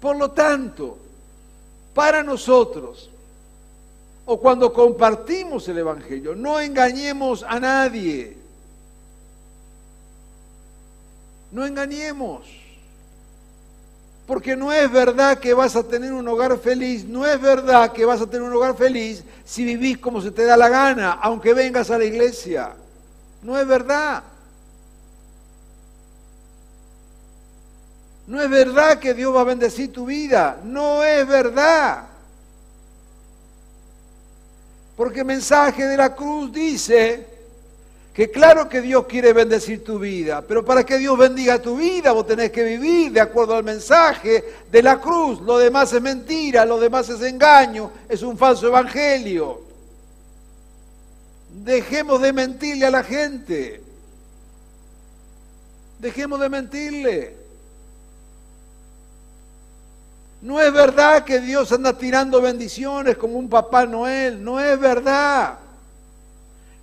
Por 0.00 0.16
lo 0.16 0.32
tanto, 0.32 0.98
para 2.00 2.22
nosotros, 2.22 3.10
o 4.24 4.40
cuando 4.40 4.72
compartimos 4.72 5.68
el 5.68 5.76
Evangelio, 5.76 6.34
no 6.34 6.58
engañemos 6.58 7.44
a 7.46 7.60
nadie. 7.60 8.38
No 11.52 11.66
engañemos. 11.66 12.46
Porque 14.26 14.56
no 14.56 14.72
es 14.72 14.90
verdad 14.90 15.40
que 15.40 15.52
vas 15.52 15.76
a 15.76 15.82
tener 15.82 16.14
un 16.14 16.26
hogar 16.26 16.56
feliz, 16.56 17.04
no 17.04 17.26
es 17.26 17.38
verdad 17.38 17.92
que 17.92 18.06
vas 18.06 18.22
a 18.22 18.26
tener 18.26 18.48
un 18.48 18.54
hogar 18.54 18.74
feliz 18.78 19.22
si 19.44 19.62
vivís 19.66 19.98
como 19.98 20.22
se 20.22 20.30
te 20.30 20.44
da 20.44 20.56
la 20.56 20.70
gana, 20.70 21.18
aunque 21.20 21.52
vengas 21.52 21.90
a 21.90 21.98
la 21.98 22.04
iglesia. 22.04 22.72
No 23.42 23.60
es 23.60 23.66
verdad. 23.66 24.22
No 28.30 28.40
es 28.40 28.48
verdad 28.48 29.00
que 29.00 29.12
Dios 29.12 29.34
va 29.34 29.40
a 29.40 29.44
bendecir 29.44 29.92
tu 29.92 30.06
vida. 30.06 30.60
No 30.62 31.02
es 31.02 31.26
verdad. 31.26 32.04
Porque 34.96 35.20
el 35.20 35.26
mensaje 35.26 35.84
de 35.84 35.96
la 35.96 36.14
cruz 36.14 36.52
dice 36.52 37.26
que 38.14 38.30
claro 38.30 38.68
que 38.68 38.82
Dios 38.82 39.06
quiere 39.06 39.32
bendecir 39.32 39.82
tu 39.82 39.98
vida, 39.98 40.42
pero 40.46 40.64
para 40.64 40.84
que 40.84 40.98
Dios 40.98 41.18
bendiga 41.18 41.60
tu 41.60 41.76
vida 41.76 42.12
vos 42.12 42.24
tenés 42.24 42.52
que 42.52 42.62
vivir 42.62 43.10
de 43.10 43.20
acuerdo 43.20 43.56
al 43.56 43.64
mensaje 43.64 44.44
de 44.70 44.80
la 44.80 45.00
cruz. 45.00 45.40
Lo 45.40 45.58
demás 45.58 45.92
es 45.92 46.00
mentira, 46.00 46.64
lo 46.64 46.78
demás 46.78 47.08
es 47.08 47.20
engaño, 47.22 47.90
es 48.08 48.22
un 48.22 48.38
falso 48.38 48.68
evangelio. 48.68 49.60
Dejemos 51.64 52.22
de 52.22 52.32
mentirle 52.32 52.86
a 52.86 52.90
la 52.92 53.02
gente. 53.02 53.82
Dejemos 55.98 56.38
de 56.38 56.48
mentirle. 56.48 57.39
No 60.42 60.60
es 60.60 60.72
verdad 60.72 61.24
que 61.24 61.40
Dios 61.40 61.70
anda 61.72 61.96
tirando 61.96 62.40
bendiciones 62.40 63.16
como 63.16 63.38
un 63.38 63.48
papá 63.48 63.84
Noel, 63.84 64.42
no 64.42 64.58
es 64.58 64.78
verdad. 64.80 65.58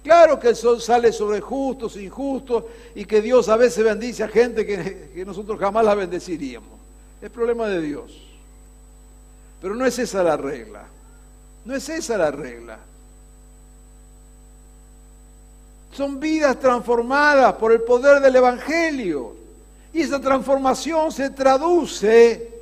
Claro 0.04 0.40
que 0.40 0.50
el 0.50 0.56
sol 0.56 0.80
sale 0.80 1.12
sobre 1.12 1.42
justos, 1.42 1.98
injustos, 1.98 2.66
y 2.94 3.04
que 3.04 3.22
Dios 3.22 3.50
a 3.50 3.58
veces 3.58 3.84
bendice 3.84 4.24
a 4.24 4.28
gente 4.28 4.66
que, 4.66 5.26
nosotros 5.26 5.60
jamás 5.60 5.84
la 5.84 5.96
bendeciríamos. 5.96 6.70
Es 7.22 7.30
problema 7.32 7.68
de 7.68 7.82
Dios. 7.82 8.22
Pero 9.60 9.76
no 9.76 9.86
es 9.86 9.98
esa 9.98 10.24
la 10.24 10.38
regla. 10.38 10.86
No 11.66 11.76
es 11.76 11.90
esa 11.90 12.16
la 12.16 12.32
regla. 12.32 12.78
Son 15.92 16.20
vidas 16.20 16.60
transformadas 16.60 17.56
por 17.56 17.72
el 17.72 17.82
poder 17.82 18.22
del 18.22 18.36
Evangelio. 18.36 19.36
Y 19.92 20.02
esa 20.04 20.22
transformación 20.22 21.12
se 21.12 21.32
traduce 21.32 22.57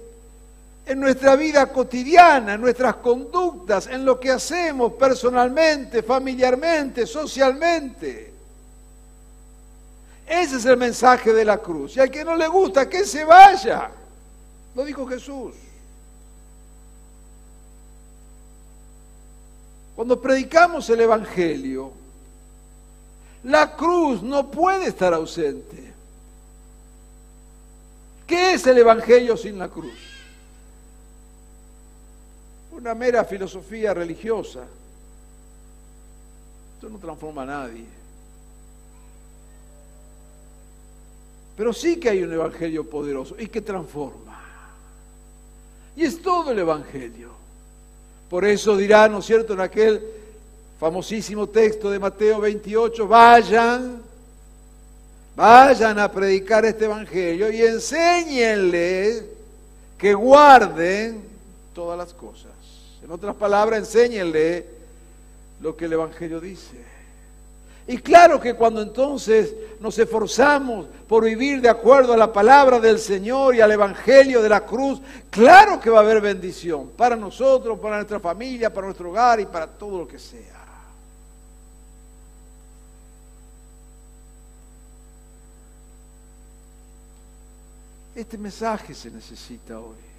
en 0.86 1.00
nuestra 1.00 1.36
vida 1.36 1.66
cotidiana, 1.72 2.54
en 2.54 2.62
nuestras 2.62 2.98
conductas, 2.98 3.88
en 3.88 4.06
lo 4.06 4.20
que 4.20 4.32
hacemos 4.32 4.94
personalmente, 4.94 6.04
familiarmente, 6.04 7.08
socialmente. 7.08 8.34
Ese 10.28 10.58
es 10.58 10.66
el 10.66 10.78
mensaje 10.78 11.34
de 11.34 11.46
la 11.46 11.58
cruz. 11.58 11.96
Y 11.98 12.00
al 12.00 12.12
que 12.12 12.24
no 12.24 12.36
le 12.36 12.48
gusta, 12.48 12.88
que 12.88 13.06
se 13.06 13.24
vaya. 13.24 13.90
Lo 14.76 14.86
dijo 14.86 15.08
Jesús. 15.08 15.54
Cuando 19.96 20.22
predicamos 20.22 20.90
el 20.90 21.02
Evangelio, 21.02 21.92
la 23.44 23.76
cruz 23.76 24.22
no 24.22 24.52
puede 24.52 24.88
estar 24.88 25.14
ausente. 25.14 25.94
¿Qué 28.28 28.54
es 28.54 28.68
el 28.68 28.80
Evangelio 28.80 29.38
sin 29.38 29.58
la 29.58 29.70
cruz? 29.70 30.15
Una 32.76 32.94
mera 32.94 33.24
filosofía 33.24 33.94
religiosa. 33.94 34.66
Esto 36.76 36.90
no 36.90 36.98
transforma 36.98 37.44
a 37.44 37.46
nadie. 37.46 37.86
Pero 41.56 41.72
sí 41.72 41.98
que 41.98 42.10
hay 42.10 42.24
un 42.24 42.34
evangelio 42.34 42.90
poderoso 42.90 43.36
y 43.40 43.48
que 43.48 43.62
transforma. 43.62 44.42
Y 45.96 46.04
es 46.04 46.22
todo 46.22 46.52
el 46.52 46.60
evangelio. 46.60 47.30
Por 48.30 48.44
eso 48.44 48.76
dirá, 48.76 49.08
¿no 49.08 49.20
es 49.20 49.26
cierto?, 49.26 49.54
en 49.54 49.62
aquel 49.62 50.02
famosísimo 50.78 51.48
texto 51.48 51.90
de 51.90 52.00
Mateo 52.00 52.42
28, 52.42 53.08
vayan, 53.08 54.02
vayan 55.36 56.00
a 56.00 56.12
predicar 56.12 56.66
este 56.66 56.86
evangelio 56.86 57.50
y 57.50 57.62
enséñenle 57.62 59.24
que 59.98 60.14
guarden 60.14 61.24
todas 61.74 61.98
las 61.98 62.14
cosas. 62.14 62.55
En 63.06 63.12
otras 63.12 63.36
palabras, 63.36 63.78
enséñenle 63.78 64.66
lo 65.62 65.78
que 65.78 65.86
el 65.86 65.94
Evangelio 65.94 66.42
dice. 66.42 66.84
Y 67.86 68.00
claro 68.00 68.42
que 68.42 68.56
cuando 68.56 68.82
entonces 68.82 69.54
nos 69.80 70.00
esforzamos 70.00 70.88
por 71.08 71.24
vivir 71.24 71.62
de 71.62 71.70
acuerdo 71.70 72.14
a 72.14 72.18
la 72.18 72.34
palabra 72.34 72.80
del 72.80 72.98
Señor 72.98 73.54
y 73.54 73.62
al 73.62 73.72
Evangelio 73.72 74.42
de 74.42 74.50
la 74.50 74.66
cruz, 74.66 75.00
claro 75.30 75.80
que 75.80 75.92
va 75.92 76.00
a 76.00 76.02
haber 76.02 76.20
bendición 76.20 76.90
para 76.98 77.16
nosotros, 77.16 77.78
para 77.78 77.98
nuestra 77.98 78.20
familia, 78.20 78.74
para 78.74 78.88
nuestro 78.88 79.12
hogar 79.12 79.40
y 79.40 79.46
para 79.46 79.68
todo 79.68 80.00
lo 80.00 80.08
que 80.08 80.18
sea. 80.18 80.66
Este 88.16 88.36
mensaje 88.40 88.96
se 88.96 89.12
necesita 89.12 89.80
hoy. 89.80 90.15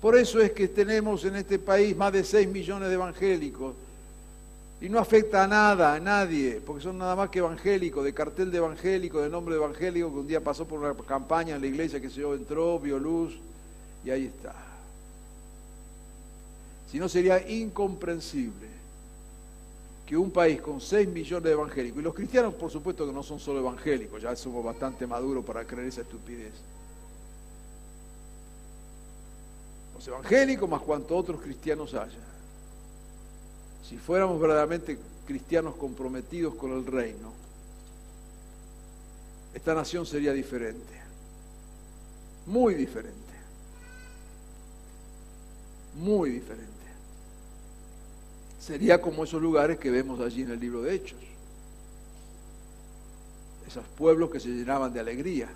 Por 0.00 0.16
eso 0.16 0.40
es 0.40 0.52
que 0.52 0.68
tenemos 0.68 1.24
en 1.24 1.36
este 1.36 1.58
país 1.58 1.96
más 1.96 2.12
de 2.12 2.22
6 2.22 2.48
millones 2.48 2.88
de 2.88 2.94
evangélicos. 2.94 3.74
Y 4.80 4.88
no 4.88 5.00
afecta 5.00 5.42
a 5.42 5.48
nada, 5.48 5.94
a 5.94 5.98
nadie, 5.98 6.60
porque 6.64 6.84
son 6.84 6.98
nada 6.98 7.16
más 7.16 7.30
que 7.30 7.40
evangélicos, 7.40 8.04
de 8.04 8.14
cartel 8.14 8.52
de 8.52 8.58
evangélico, 8.58 9.20
de 9.20 9.28
nombre 9.28 9.56
de 9.56 9.60
evangélico, 9.60 10.12
que 10.12 10.20
un 10.20 10.28
día 10.28 10.40
pasó 10.40 10.66
por 10.66 10.78
una 10.78 10.94
campaña 10.94 11.56
en 11.56 11.60
la 11.62 11.66
iglesia 11.66 12.00
que 12.00 12.08
se 12.08 12.20
yo 12.20 12.32
entró, 12.32 12.78
vio 12.78 12.96
luz, 12.96 13.36
y 14.04 14.10
ahí 14.10 14.26
está. 14.26 14.54
Si 16.92 17.00
no 17.00 17.08
sería 17.08 17.46
incomprensible 17.50 18.68
que 20.06 20.16
un 20.16 20.30
país 20.30 20.60
con 20.60 20.80
6 20.80 21.08
millones 21.08 21.44
de 21.44 21.50
evangélicos, 21.50 21.98
y 21.98 22.02
los 22.02 22.14
cristianos 22.14 22.54
por 22.54 22.70
supuesto 22.70 23.04
que 23.04 23.12
no 23.12 23.24
son 23.24 23.40
solo 23.40 23.58
evangélicos, 23.58 24.22
ya 24.22 24.36
somos 24.36 24.64
bastante 24.64 25.08
maduros 25.08 25.44
para 25.44 25.64
creer 25.64 25.88
esa 25.88 26.02
estupidez, 26.02 26.52
los 29.98 30.06
evangélicos 30.06 30.70
más 30.70 30.80
cuantos 30.82 31.18
otros 31.18 31.40
cristianos 31.40 31.92
haya. 31.94 32.18
Si 33.88 33.96
fuéramos 33.96 34.40
verdaderamente 34.40 34.96
cristianos 35.26 35.74
comprometidos 35.74 36.54
con 36.54 36.72
el 36.72 36.86
reino, 36.86 37.32
esta 39.52 39.74
nación 39.74 40.06
sería 40.06 40.32
diferente, 40.32 40.94
muy 42.46 42.74
diferente, 42.74 43.16
muy 45.96 46.30
diferente. 46.30 46.68
Sería 48.60 49.00
como 49.02 49.24
esos 49.24 49.42
lugares 49.42 49.78
que 49.78 49.90
vemos 49.90 50.20
allí 50.20 50.42
en 50.42 50.52
el 50.52 50.60
libro 50.60 50.82
de 50.82 50.94
Hechos, 50.94 51.18
esos 53.66 53.84
pueblos 53.96 54.30
que 54.30 54.38
se 54.38 54.48
llenaban 54.48 54.92
de 54.92 55.00
alegría, 55.00 55.48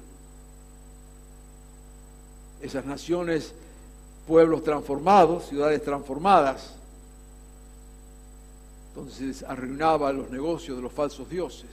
esas 2.60 2.84
naciones 2.84 3.54
pueblos 4.26 4.62
transformados, 4.62 5.46
ciudades 5.46 5.82
transformadas, 5.82 6.74
se 9.10 9.46
arruinaba 9.46 10.12
los 10.12 10.30
negocios 10.30 10.76
de 10.76 10.82
los 10.82 10.92
falsos 10.92 11.28
dioses. 11.28 11.70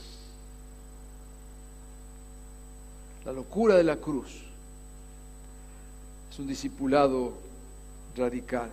La 3.25 3.33
locura 3.33 3.75
de 3.75 3.83
la 3.83 3.97
cruz 3.97 4.43
es 6.31 6.39
un 6.39 6.47
discipulado 6.47 7.33
radical. 8.15 8.69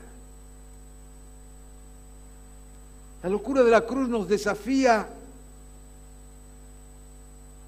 La 3.23 3.29
locura 3.29 3.65
de 3.65 3.71
la 3.71 3.85
cruz 3.85 4.09
nos 4.09 4.29
desafía 4.29 5.09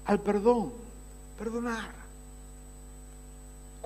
al 0.05 0.19
perdón, 0.21 0.71
perdonar. 1.37 1.98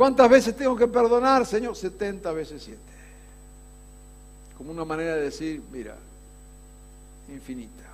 ¿Cuántas 0.03 0.29
veces 0.29 0.53
tengo 0.57 0.75
que 0.75 0.85
perdonar, 0.85 1.45
Señor? 1.45 1.77
70 1.77 2.29
veces 2.33 2.61
7. 2.61 2.77
Como 4.57 4.71
una 4.71 4.83
manera 4.83 5.15
de 5.15 5.21
decir, 5.21 5.63
mira, 5.71 5.95
infinita. 7.29 7.85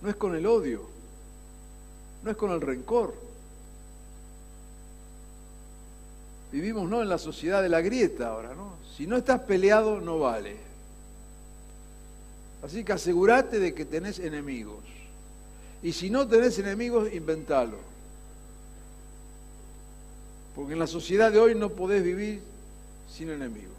No 0.00 0.08
es 0.08 0.16
con 0.16 0.34
el 0.34 0.46
odio, 0.46 0.88
no 2.22 2.30
es 2.30 2.36
con 2.38 2.52
el 2.52 2.62
rencor. 2.62 3.14
Vivimos 6.52 6.88
¿no? 6.88 7.02
en 7.02 7.10
la 7.10 7.18
sociedad 7.18 7.60
de 7.60 7.68
la 7.68 7.82
grieta 7.82 8.28
ahora, 8.28 8.54
¿no? 8.54 8.76
Si 8.96 9.06
no 9.06 9.18
estás 9.18 9.40
peleado, 9.40 10.00
no 10.00 10.20
vale. 10.20 10.56
Así 12.62 12.82
que 12.82 12.94
asegúrate 12.94 13.58
de 13.58 13.74
que 13.74 13.84
tenés 13.84 14.18
enemigos. 14.18 14.82
Y 15.82 15.92
si 15.92 16.08
no 16.08 16.26
tenés 16.26 16.58
enemigos, 16.58 17.12
inventalo. 17.12 17.91
Porque 20.54 20.74
en 20.74 20.78
la 20.78 20.86
sociedad 20.86 21.32
de 21.32 21.38
hoy 21.38 21.54
no 21.54 21.70
podés 21.70 22.02
vivir 22.02 22.42
sin 23.10 23.30
enemigos. 23.30 23.72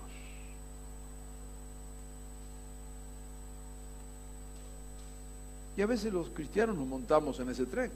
Y 5.76 5.82
a 5.82 5.88
veces 5.88 6.14
los 6.14 6.30
cristianos 6.30 6.76
nos 6.76 6.88
montamos 6.88 7.40
en 7.40 7.50
ese 7.50 7.66
tren. 7.66 7.92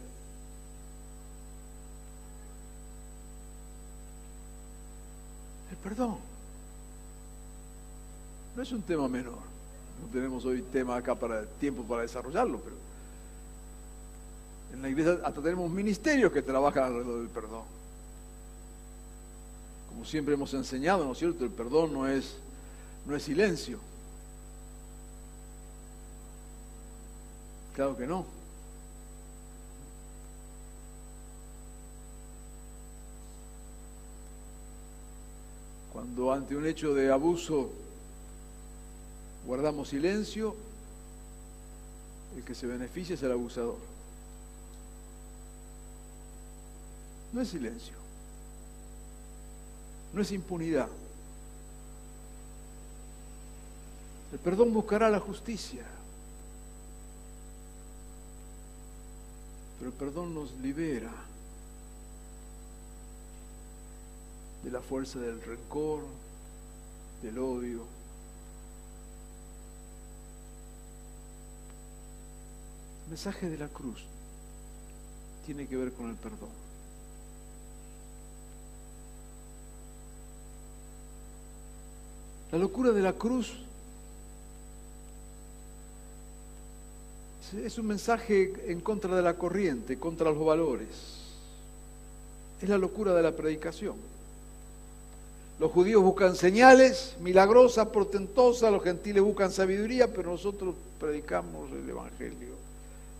El 5.71 5.77
perdón. 5.77 6.17
No 8.55 8.63
es 8.63 8.71
un 8.71 8.81
tema 8.81 9.07
menor. 9.07 9.35
No 10.01 10.07
tenemos 10.11 10.45
hoy 10.45 10.61
tema 10.61 10.95
acá 10.97 11.15
para 11.15 11.45
tiempo 11.45 11.83
para 11.83 12.03
desarrollarlo, 12.03 12.59
pero 12.59 12.75
en 14.73 14.81
la 14.81 14.89
iglesia 14.89 15.19
hasta 15.23 15.41
tenemos 15.41 15.71
ministerios 15.71 16.31
que 16.31 16.43
trabajan 16.43 16.83
alrededor 16.83 17.19
del 17.19 17.29
perdón 17.29 17.76
como 19.97 20.05
siempre 20.05 20.35
hemos 20.35 20.53
enseñado, 20.53 21.05
¿no 21.05 21.13
es 21.13 21.17
cierto? 21.17 21.43
El 21.43 21.49
perdón 21.49 21.91
no 21.91 22.07
es, 22.07 22.35
no 23.07 23.15
es 23.15 23.23
silencio. 23.23 23.79
Claro 27.73 27.97
que 27.97 28.05
no. 28.05 28.23
Cuando 35.91 36.31
ante 36.31 36.55
un 36.55 36.67
hecho 36.67 36.93
de 36.93 37.11
abuso 37.11 37.71
guardamos 39.47 39.89
silencio, 39.89 40.55
el 42.35 42.43
que 42.43 42.53
se 42.53 42.67
beneficia 42.67 43.15
es 43.15 43.23
el 43.23 43.31
abusador. 43.31 43.79
No 47.33 47.41
es 47.41 47.49
silencio 47.49 48.06
no 50.13 50.21
es 50.21 50.31
impunidad. 50.31 50.89
El 54.31 54.39
perdón 54.39 54.73
buscará 54.73 55.09
la 55.09 55.19
justicia, 55.19 55.85
pero 59.77 59.91
el 59.91 59.95
perdón 59.95 60.33
nos 60.33 60.51
libera 60.59 61.11
de 64.63 64.71
la 64.71 64.81
fuerza 64.81 65.19
del 65.19 65.41
rencor, 65.41 66.01
del 67.21 67.39
odio. 67.39 67.83
El 73.05 73.09
mensaje 73.11 73.49
de 73.49 73.57
la 73.57 73.69
cruz 73.69 74.03
tiene 75.45 75.67
que 75.67 75.77
ver 75.77 75.93
con 75.93 76.09
el 76.09 76.15
perdón. 76.17 76.66
La 82.51 82.57
locura 82.57 82.91
de 82.91 83.01
la 83.01 83.13
cruz 83.13 83.53
es 87.63 87.77
un 87.77 87.87
mensaje 87.87 88.53
en 88.71 88.79
contra 88.81 89.15
de 89.15 89.21
la 89.21 89.33
corriente, 89.33 89.99
contra 89.99 90.31
los 90.31 90.45
valores. 90.45 90.87
Es 92.61 92.69
la 92.69 92.77
locura 92.77 93.13
de 93.13 93.23
la 93.23 93.33
predicación. 93.33 93.95
Los 95.59 95.71
judíos 95.71 96.03
buscan 96.03 96.35
señales 96.35 97.15
milagrosas, 97.19 97.87
portentosas, 97.87 98.71
los 98.71 98.83
gentiles 98.83 99.23
buscan 99.23 99.51
sabiduría, 99.51 100.13
pero 100.13 100.31
nosotros 100.31 100.75
predicamos 100.99 101.71
el 101.71 101.89
Evangelio 101.89 102.55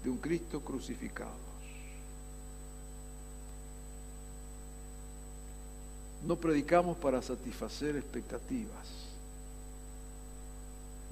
de 0.04 0.10
un 0.10 0.18
Cristo 0.18 0.62
crucificado. 0.62 1.48
No 6.26 6.36
predicamos 6.36 6.98
para 6.98 7.22
satisfacer 7.22 7.96
expectativas 7.96 9.08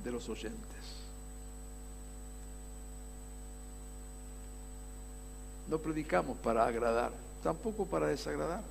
de 0.05 0.11
los 0.11 0.29
oyentes. 0.29 0.61
No 5.67 5.79
predicamos 5.79 6.37
para 6.37 6.65
agradar, 6.65 7.11
tampoco 7.43 7.85
para 7.87 8.07
desagradar. 8.07 8.61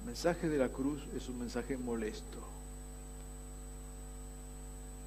El 0.00 0.06
mensaje 0.06 0.48
de 0.48 0.58
la 0.58 0.68
cruz 0.70 1.02
es 1.14 1.28
un 1.28 1.38
mensaje 1.40 1.76
molesto, 1.76 2.38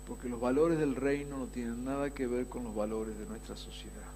porque 0.08 0.30
los 0.30 0.40
valores 0.40 0.78
del 0.78 0.96
reino 0.96 1.38
no 1.38 1.46
tienen 1.48 1.84
nada 1.84 2.12
que 2.12 2.28
ver 2.28 2.46
con 2.48 2.64
los 2.64 2.76
valores 2.76 3.18
de 3.18 3.26
nuestra 3.26 3.56
sociedad. 3.56 4.16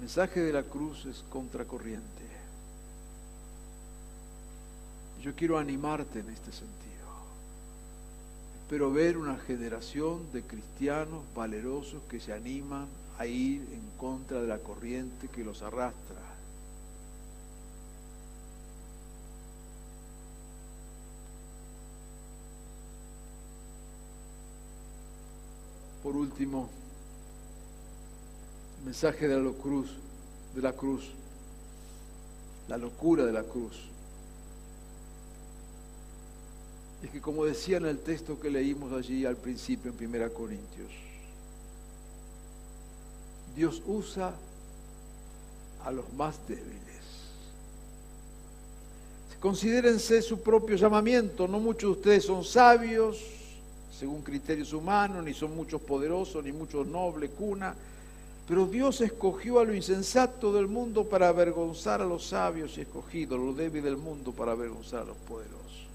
El 0.00 0.04
mensaje 0.04 0.40
de 0.40 0.54
la 0.54 0.62
cruz 0.62 1.04
es 1.04 1.22
contracorriente. 1.28 2.24
Yo 5.20 5.34
quiero 5.36 5.58
animarte 5.58 6.20
en 6.20 6.30
este 6.30 6.50
sentido. 6.52 7.06
Espero 8.62 8.90
ver 8.90 9.18
una 9.18 9.36
generación 9.36 10.32
de 10.32 10.40
cristianos 10.40 11.22
valerosos 11.36 12.00
que 12.08 12.18
se 12.18 12.32
animan 12.32 12.86
a 13.18 13.26
ir 13.26 13.60
en 13.60 13.82
contra 13.98 14.40
de 14.40 14.48
la 14.48 14.56
corriente 14.60 15.28
que 15.28 15.44
los 15.44 15.60
arrastra. 15.60 16.16
Por 26.02 26.16
último, 26.16 26.70
mensaje 28.84 29.28
de 29.28 29.40
la 29.40 29.50
cruz, 29.52 29.90
de 30.54 30.62
la 30.62 30.72
cruz, 30.72 31.10
la 32.68 32.76
locura 32.76 33.24
de 33.24 33.32
la 33.32 33.42
cruz. 33.42 33.76
Es 37.02 37.10
que 37.10 37.20
como 37.20 37.44
decía 37.44 37.78
en 37.78 37.86
el 37.86 37.98
texto 37.98 38.38
que 38.38 38.50
leímos 38.50 38.92
allí 38.92 39.24
al 39.24 39.36
principio 39.36 39.92
en 39.98 40.06
1 40.06 40.32
Corintios, 40.32 40.90
Dios 43.56 43.82
usa 43.86 44.34
a 45.84 45.90
los 45.90 46.12
más 46.12 46.36
débiles. 46.46 46.80
Considérense 49.40 50.20
su 50.20 50.40
propio 50.42 50.76
llamamiento. 50.76 51.48
No 51.48 51.58
muchos 51.58 51.82
de 51.82 51.98
ustedes 51.98 52.24
son 52.24 52.44
sabios, 52.44 53.18
según 53.98 54.20
criterios 54.20 54.74
humanos, 54.74 55.24
ni 55.24 55.32
son 55.32 55.56
muchos 55.56 55.80
poderosos, 55.80 56.44
ni 56.44 56.52
muchos 56.52 56.86
nobles, 56.86 57.30
cuna. 57.30 57.74
Pero 58.50 58.66
Dios 58.66 59.00
escogió 59.00 59.60
a 59.60 59.64
lo 59.64 59.72
insensato 59.72 60.52
del 60.52 60.66
mundo 60.66 61.04
para 61.04 61.28
avergonzar 61.28 62.02
a 62.02 62.04
los 62.04 62.26
sabios 62.26 62.76
y 62.76 62.80
escogido 62.80 63.36
a 63.36 63.38
lo 63.38 63.52
débil 63.52 63.84
del 63.84 63.96
mundo 63.96 64.32
para 64.32 64.50
avergonzar 64.50 65.02
a 65.02 65.04
los 65.04 65.16
poderosos. 65.18 65.86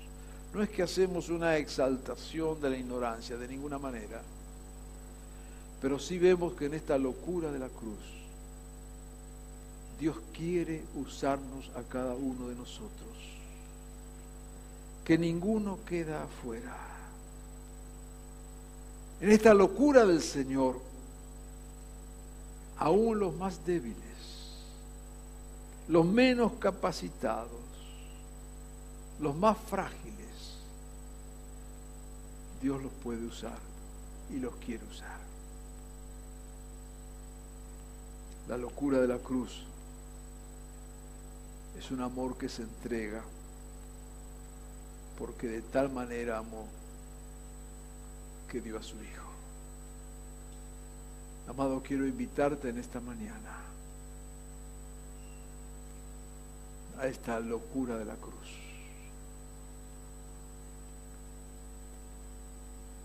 No 0.53 0.63
es 0.63 0.69
que 0.69 0.81
hacemos 0.81 1.27
una 1.27 1.57
exaltación 1.57 2.61
de 2.61 2.69
la 2.69 2.77
ignorancia, 2.77 3.35
de 3.35 3.49
ninguna 3.49 3.77
manera. 3.77 4.21
Pero 5.81 5.99
sí 5.99 6.17
vemos 6.17 6.53
que 6.53 6.67
en 6.67 6.75
esta 6.75 6.97
locura 6.97 7.51
de 7.51 7.59
la 7.59 7.67
cruz, 7.67 7.99
Dios 9.99 10.15
quiere 10.33 10.81
usarnos 10.95 11.69
a 11.75 11.83
cada 11.83 12.13
uno 12.13 12.47
de 12.47 12.55
nosotros. 12.55 13.17
Que 15.03 15.17
ninguno 15.17 15.79
queda 15.85 16.23
afuera. 16.23 16.73
En 19.19 19.29
esta 19.29 19.53
locura 19.53 20.05
del 20.05 20.21
Señor, 20.21 20.94
aún 22.77 23.19
los 23.19 23.35
más 23.35 23.65
débiles, 23.65 23.97
los 25.87 26.05
menos 26.05 26.53
capacitados, 26.59 27.49
los 29.19 29.35
más 29.35 29.57
frágiles, 29.57 30.15
Dios 32.61 32.81
los 32.81 32.91
puede 33.03 33.25
usar 33.25 33.57
y 34.31 34.39
los 34.39 34.55
quiere 34.55 34.83
usar. 34.85 35.19
La 38.47 38.57
locura 38.57 38.99
de 38.99 39.07
la 39.07 39.17
cruz 39.17 39.63
es 41.77 41.91
un 41.91 42.01
amor 42.01 42.37
que 42.37 42.49
se 42.49 42.61
entrega 42.61 43.21
porque 45.17 45.47
de 45.47 45.61
tal 45.61 45.91
manera 45.91 46.37
amó 46.39 46.67
que 48.49 48.61
dio 48.61 48.77
a 48.77 48.83
su 48.83 48.95
Hijo. 49.01 49.24
Amado, 51.47 51.81
quiero 51.83 52.07
invitarte 52.07 52.69
en 52.69 52.79
esta 52.79 52.99
mañana 52.99 53.55
a 56.99 57.07
esta 57.07 57.39
locura 57.39 57.97
de 57.97 58.05
la 58.05 58.15
cruz. 58.15 58.33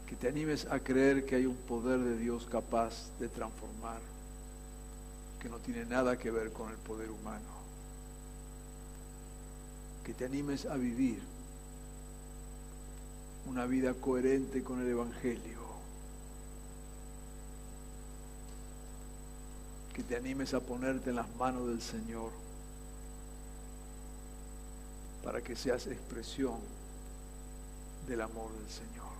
Que 0.09 0.17
te 0.17 0.29
animes 0.29 0.67
a 0.67 0.81
creer 0.81 1.27
que 1.27 1.37
hay 1.37 1.47
un 1.47 1.57
poder 1.57 2.01
de 2.01 2.17
Dios 2.17 2.47
capaz 2.51 3.11
de 3.21 3.29
transformar 3.29 4.01
que 5.41 5.49
no 5.49 5.59
tiene 5.59 5.85
nada 5.85 6.19
que 6.19 6.31
ver 6.31 6.53
con 6.53 6.71
el 6.71 6.77
poder 6.77 7.11
humano. 7.11 7.61
Que 10.05 10.13
te 10.13 10.25
animes 10.25 10.67
a 10.67 10.77
vivir 10.77 11.21
una 13.47 13.67
vida 13.67 13.95
coherente 13.95 14.63
con 14.63 14.81
el 14.81 14.89
Evangelio. 14.89 15.60
Que 19.95 20.03
te 20.03 20.17
animes 20.17 20.55
a 20.55 20.61
ponerte 20.61 21.11
en 21.11 21.17
las 21.17 21.29
manos 21.37 21.69
del 21.69 21.83
Señor 21.83 22.31
para 25.23 25.43
que 25.43 25.55
seas 25.55 25.87
expresión 25.87 26.59
del 28.09 28.21
amor 28.21 28.51
del 28.53 28.71
Señor. 28.71 29.11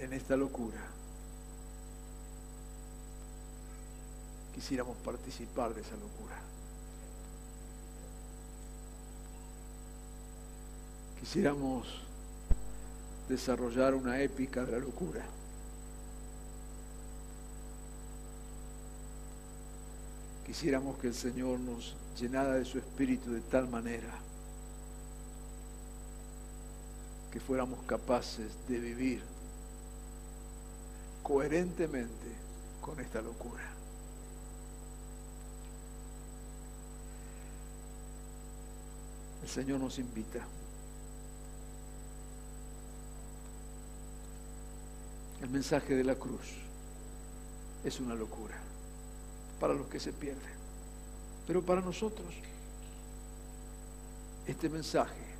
En 0.00 0.12
esta 0.12 0.36
locura 0.36 0.80
quisiéramos 4.54 4.96
participar 4.98 5.74
de 5.74 5.80
esa 5.80 5.92
locura. 5.92 6.36
Quisiéramos 11.20 11.86
desarrollar 13.28 13.94
una 13.94 14.20
épica 14.20 14.64
de 14.64 14.72
la 14.72 14.78
locura. 14.78 15.24
Quisiéramos 20.50 20.98
que 20.98 21.06
el 21.06 21.14
Señor 21.14 21.60
nos 21.60 21.94
llenara 22.18 22.54
de 22.54 22.64
su 22.64 22.78
espíritu 22.78 23.30
de 23.30 23.40
tal 23.40 23.68
manera 23.68 24.12
que 27.30 27.38
fuéramos 27.38 27.78
capaces 27.84 28.50
de 28.66 28.80
vivir 28.80 29.22
coherentemente 31.22 32.32
con 32.80 32.98
esta 32.98 33.22
locura. 33.22 33.62
El 39.44 39.48
Señor 39.48 39.78
nos 39.78 40.00
invita. 40.00 40.40
El 45.42 45.50
mensaje 45.50 45.94
de 45.94 46.02
la 46.02 46.16
cruz 46.16 46.56
es 47.84 48.00
una 48.00 48.16
locura 48.16 48.58
para 49.60 49.74
los 49.74 49.86
que 49.86 50.00
se 50.00 50.12
pierden. 50.12 50.58
Pero 51.46 51.62
para 51.62 51.82
nosotros, 51.82 52.34
este 54.46 54.68
mensaje 54.68 55.30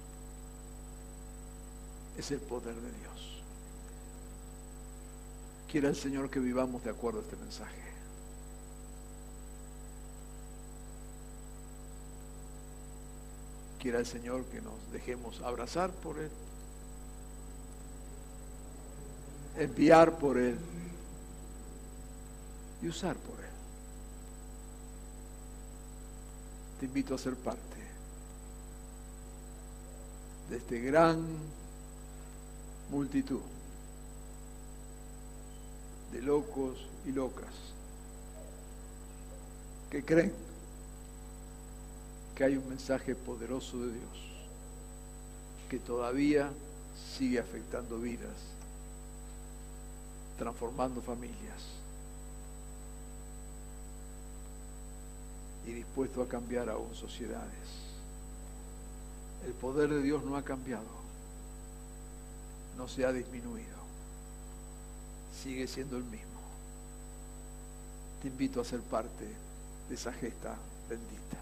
es 2.18 2.30
el 2.30 2.40
poder 2.40 2.74
de 2.74 2.92
Dios. 3.00 3.42
Quiera 5.70 5.88
el 5.88 5.96
Señor 5.96 6.28
que 6.30 6.38
vivamos 6.38 6.84
de 6.84 6.90
acuerdo 6.90 7.20
a 7.20 7.22
este 7.22 7.36
mensaje. 7.36 7.80
Quiera 13.80 13.98
el 13.98 14.06
Señor 14.06 14.44
que 14.44 14.60
nos 14.60 14.74
dejemos 14.92 15.40
abrazar 15.40 15.90
por 15.90 16.18
Él, 16.18 16.30
enviar 19.56 20.18
por 20.18 20.36
Él 20.36 20.58
y 22.82 22.88
usar 22.88 23.16
por 23.16 23.40
Él. 23.40 23.49
Te 26.80 26.86
invito 26.86 27.14
a 27.14 27.18
ser 27.18 27.34
parte 27.34 27.76
de 30.48 30.56
este 30.56 30.80
gran 30.80 31.22
multitud 32.90 33.42
de 36.10 36.22
locos 36.22 36.88
y 37.06 37.12
locas 37.12 37.52
que 39.90 40.02
creen 40.02 40.32
que 42.34 42.44
hay 42.44 42.56
un 42.56 42.66
mensaje 42.66 43.14
poderoso 43.14 43.78
de 43.80 43.92
Dios 43.92 44.30
que 45.68 45.78
todavía 45.78 46.48
sigue 47.18 47.38
afectando 47.40 47.98
vidas, 47.98 48.38
transformando 50.38 51.02
familias 51.02 51.79
y 55.70 55.74
dispuesto 55.74 56.22
a 56.22 56.28
cambiar 56.28 56.68
aún 56.68 56.94
sociedades. 56.94 57.68
El 59.46 59.52
poder 59.52 59.88
de 59.88 60.02
Dios 60.02 60.24
no 60.24 60.36
ha 60.36 60.42
cambiado, 60.42 60.84
no 62.76 62.88
se 62.88 63.06
ha 63.06 63.12
disminuido, 63.12 63.78
sigue 65.42 65.66
siendo 65.66 65.96
el 65.96 66.04
mismo. 66.04 66.26
Te 68.20 68.28
invito 68.28 68.60
a 68.60 68.64
ser 68.64 68.80
parte 68.80 69.24
de 69.88 69.94
esa 69.94 70.12
gesta 70.12 70.56
bendita. 70.88 71.39